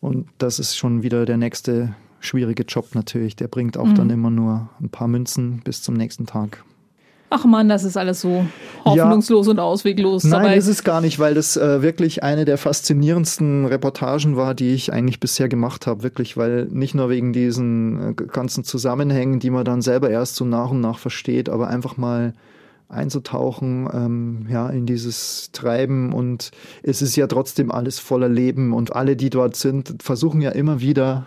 Und 0.00 0.28
das 0.38 0.58
ist 0.58 0.76
schon 0.76 1.02
wieder 1.02 1.24
der 1.26 1.36
nächste 1.36 1.94
schwierige 2.20 2.64
Job 2.64 2.94
natürlich. 2.94 3.36
Der 3.36 3.48
bringt 3.48 3.76
auch 3.76 3.86
mhm. 3.86 3.94
dann 3.94 4.10
immer 4.10 4.30
nur 4.30 4.68
ein 4.80 4.88
paar 4.88 5.08
Münzen 5.08 5.60
bis 5.64 5.82
zum 5.82 5.94
nächsten 5.94 6.26
Tag. 6.26 6.64
Ach 7.38 7.44
man, 7.44 7.68
das 7.68 7.84
ist 7.84 7.98
alles 7.98 8.22
so 8.22 8.46
hoffnungslos 8.86 9.46
ja, 9.46 9.50
und 9.50 9.58
ausweglos. 9.58 10.24
Nein, 10.24 10.42
dabei. 10.42 10.56
ist 10.56 10.68
es 10.68 10.84
gar 10.84 11.02
nicht, 11.02 11.18
weil 11.18 11.34
das 11.34 11.58
äh, 11.58 11.82
wirklich 11.82 12.22
eine 12.22 12.46
der 12.46 12.56
faszinierendsten 12.56 13.66
Reportagen 13.66 14.38
war, 14.38 14.54
die 14.54 14.72
ich 14.72 14.90
eigentlich 14.90 15.20
bisher 15.20 15.46
gemacht 15.50 15.86
habe. 15.86 16.02
Wirklich, 16.02 16.38
weil 16.38 16.64
nicht 16.70 16.94
nur 16.94 17.10
wegen 17.10 17.34
diesen 17.34 18.12
äh, 18.12 18.14
ganzen 18.14 18.64
Zusammenhängen, 18.64 19.38
die 19.38 19.50
man 19.50 19.66
dann 19.66 19.82
selber 19.82 20.08
erst 20.08 20.36
so 20.36 20.46
nach 20.46 20.70
und 20.70 20.80
nach 20.80 20.98
versteht, 20.98 21.50
aber 21.50 21.68
einfach 21.68 21.98
mal 21.98 22.32
einzutauchen 22.88 23.86
ähm, 23.92 24.46
ja, 24.48 24.70
in 24.70 24.86
dieses 24.86 25.50
Treiben 25.52 26.14
und 26.14 26.52
es 26.82 27.02
ist 27.02 27.16
ja 27.16 27.26
trotzdem 27.26 27.70
alles 27.70 27.98
voller 27.98 28.30
Leben 28.30 28.72
und 28.72 28.96
alle, 28.96 29.14
die 29.14 29.28
dort 29.28 29.56
sind, 29.56 30.02
versuchen 30.02 30.40
ja 30.40 30.52
immer 30.52 30.80
wieder 30.80 31.26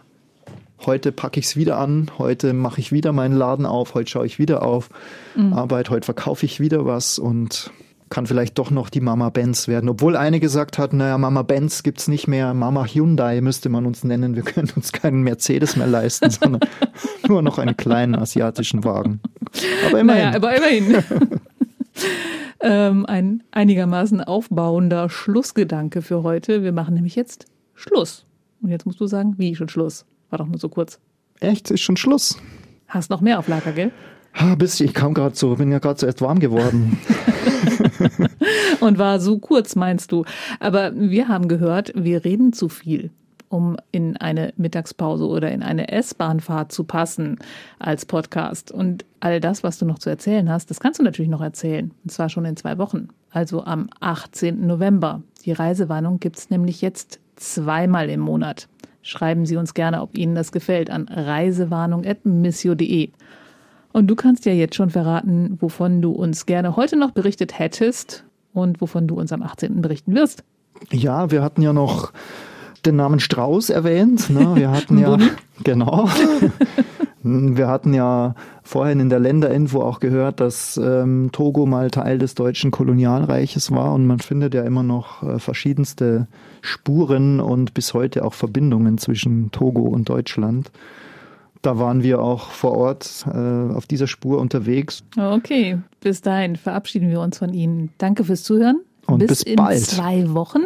heute 0.85 1.11
packe 1.11 1.39
ich 1.39 1.47
es 1.47 1.55
wieder 1.55 1.77
an, 1.77 2.09
heute 2.17 2.53
mache 2.53 2.79
ich 2.79 2.91
wieder 2.91 3.11
meinen 3.11 3.35
Laden 3.35 3.65
auf, 3.65 3.93
heute 3.93 4.09
schaue 4.09 4.25
ich 4.25 4.39
wieder 4.39 4.63
auf 4.63 4.89
mhm. 5.35 5.53
Arbeit, 5.53 5.89
heute 5.89 6.05
verkaufe 6.05 6.45
ich 6.45 6.59
wieder 6.59 6.85
was 6.85 7.19
und 7.19 7.71
kann 8.09 8.25
vielleicht 8.25 8.57
doch 8.57 8.71
noch 8.71 8.89
die 8.89 9.01
Mama 9.01 9.29
Benz 9.29 9.67
werden. 9.67 9.89
Obwohl 9.89 10.15
eine 10.15 10.39
gesagt 10.39 10.77
hat, 10.77 10.93
naja, 10.93 11.17
Mama 11.17 11.43
Benz 11.43 11.83
gibt 11.83 11.99
es 11.99 12.07
nicht 12.07 12.27
mehr, 12.27 12.53
Mama 12.53 12.85
Hyundai 12.85 13.39
müsste 13.41 13.69
man 13.69 13.85
uns 13.85 14.03
nennen. 14.03 14.35
Wir 14.35 14.43
können 14.43 14.71
uns 14.75 14.91
keinen 14.91 15.21
Mercedes 15.21 15.75
mehr 15.75 15.87
leisten, 15.87 16.29
sondern 16.29 16.61
nur 17.27 17.41
noch 17.41 17.59
einen 17.59 17.77
kleinen 17.77 18.15
asiatischen 18.15 18.83
Wagen. 18.83 19.19
Aber 19.87 19.99
immerhin. 19.99 20.23
Naja, 20.23 20.35
aber 20.35 20.55
immerhin. 20.55 21.03
ähm, 22.61 23.05
ein 23.05 23.43
einigermaßen 23.51 24.21
aufbauender 24.21 25.09
Schlussgedanke 25.09 26.01
für 26.01 26.23
heute. 26.23 26.63
Wir 26.63 26.71
machen 26.71 26.95
nämlich 26.95 27.15
jetzt 27.15 27.45
Schluss. 27.75 28.25
Und 28.61 28.69
jetzt 28.69 28.85
musst 28.85 28.99
du 28.99 29.07
sagen, 29.07 29.35
wie 29.37 29.55
schon 29.55 29.69
Schluss. 29.69 30.05
War 30.29 30.39
doch 30.39 30.47
nur 30.47 30.59
so 30.59 30.69
kurz. 30.69 30.99
Echt? 31.39 31.71
Ist 31.71 31.81
schon 31.81 31.97
Schluss. 31.97 32.37
Hast 32.87 33.09
noch 33.09 33.21
mehr 33.21 33.39
auf 33.39 33.47
Lager, 33.47 33.71
gell? 33.71 33.91
Ah, 34.33 34.55
bisschen. 34.55 34.85
Ich 34.87 34.93
kam 34.93 35.13
gerade 35.13 35.35
so, 35.35 35.55
bin 35.55 35.71
ja 35.71 35.79
gerade 35.79 35.99
so 35.99 36.05
erst 36.05 36.21
warm 36.21 36.39
geworden. 36.39 36.99
Und 38.79 38.97
war 38.97 39.19
so 39.19 39.39
kurz, 39.39 39.75
meinst 39.75 40.11
du. 40.11 40.25
Aber 40.59 40.91
wir 40.95 41.27
haben 41.27 41.47
gehört, 41.47 41.91
wir 41.95 42.23
reden 42.23 42.53
zu 42.53 42.69
viel, 42.69 43.11
um 43.49 43.77
in 43.91 44.17
eine 44.17 44.53
Mittagspause 44.57 45.27
oder 45.27 45.51
in 45.51 45.63
eine 45.63 45.91
S-Bahnfahrt 45.91 46.71
zu 46.71 46.83
passen 46.83 47.37
als 47.79 48.05
Podcast. 48.05 48.71
Und 48.71 49.05
all 49.19 49.39
das, 49.39 49.63
was 49.63 49.77
du 49.77 49.85
noch 49.85 49.99
zu 49.99 50.09
erzählen 50.09 50.49
hast, 50.49 50.69
das 50.69 50.79
kannst 50.79 50.99
du 50.99 51.03
natürlich 51.03 51.29
noch 51.29 51.41
erzählen. 51.41 51.91
Und 52.03 52.11
zwar 52.11 52.29
schon 52.29 52.45
in 52.45 52.55
zwei 52.55 52.77
Wochen. 52.77 53.09
Also 53.31 53.63
am 53.63 53.89
18. 53.99 54.65
November. 54.65 55.21
Die 55.45 55.51
Reisewarnung 55.51 56.19
gibt's 56.19 56.49
nämlich 56.49 56.81
jetzt 56.81 57.19
zweimal 57.35 58.09
im 58.09 58.19
Monat. 58.19 58.67
Schreiben 59.09 59.45
Sie 59.47 59.57
uns 59.57 59.73
gerne, 59.73 60.03
ob 60.03 60.15
Ihnen 60.15 60.35
das 60.35 60.51
gefällt, 60.51 60.91
an 60.91 61.07
reisewarnung.missio.de. 61.07 63.09
Und 63.91 64.05
du 64.05 64.15
kannst 64.15 64.45
ja 64.45 64.53
jetzt 64.53 64.75
schon 64.75 64.91
verraten, 64.91 65.57
wovon 65.59 66.03
du 66.03 66.11
uns 66.11 66.45
gerne 66.45 66.75
heute 66.75 66.95
noch 66.95 67.09
berichtet 67.09 67.57
hättest 67.57 68.23
und 68.53 68.81
wovon 68.81 69.07
du 69.07 69.15
uns 69.15 69.33
am 69.33 69.41
18. 69.41 69.81
berichten 69.81 70.13
wirst. 70.13 70.43
Ja, 70.91 71.31
wir 71.31 71.41
hatten 71.41 71.63
ja 71.63 71.73
noch 71.73 72.13
den 72.85 72.97
Namen 72.97 73.19
Strauß 73.19 73.71
erwähnt. 73.71 74.29
Ne? 74.29 74.55
Wir 74.55 74.69
hatten 74.69 74.97
ja, 74.99 75.17
genau. 75.63 76.07
Wir 77.21 77.67
hatten 77.67 77.93
ja 77.93 78.35
vorhin 78.63 78.99
in 78.99 79.09
der 79.09 79.19
Länderinfo 79.19 79.81
auch 79.81 79.99
gehört, 79.99 80.39
dass 80.39 80.77
ähm, 80.77 81.29
Togo 81.31 81.65
mal 81.65 81.91
Teil 81.91 82.17
des 82.17 82.33
deutschen 82.35 82.71
Kolonialreiches 82.71 83.71
war 83.71 83.93
und 83.93 84.07
man 84.07 84.19
findet 84.19 84.53
ja 84.53 84.63
immer 84.63 84.83
noch 84.83 85.23
äh, 85.23 85.39
verschiedenste 85.39 86.27
Spuren 86.61 87.41
und 87.41 87.73
bis 87.73 87.93
heute 87.93 88.23
auch 88.23 88.33
Verbindungen 88.33 88.97
zwischen 88.97 89.51
Togo 89.51 89.81
und 89.81 90.07
Deutschland. 90.07 90.71
Da 91.61 91.77
waren 91.77 92.03
wir 92.03 92.21
auch 92.21 92.51
vor 92.51 92.77
Ort 92.77 93.25
äh, 93.27 93.37
auf 93.37 93.85
dieser 93.85 94.07
Spur 94.07 94.39
unterwegs. 94.39 95.03
Okay, 95.17 95.77
bis 95.99 96.21
dahin 96.21 96.55
verabschieden 96.55 97.09
wir 97.09 97.19
uns 97.19 97.37
von 97.37 97.53
Ihnen. 97.53 97.91
Danke 97.97 98.23
fürs 98.23 98.43
Zuhören. 98.43 98.79
Und 99.07 99.19
bis, 99.19 99.43
bis 99.43 99.55
bald. 99.55 99.77
in 99.77 99.83
zwei 99.83 100.33
Wochen. 100.33 100.61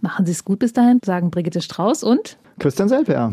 Machen 0.00 0.24
Sie 0.24 0.32
es 0.32 0.44
gut 0.44 0.60
bis 0.60 0.72
dahin, 0.72 1.00
sagen 1.04 1.30
Brigitte 1.30 1.60
Strauß 1.60 2.02
und 2.02 2.38
Christian 2.58 2.88
Selper. 2.88 3.32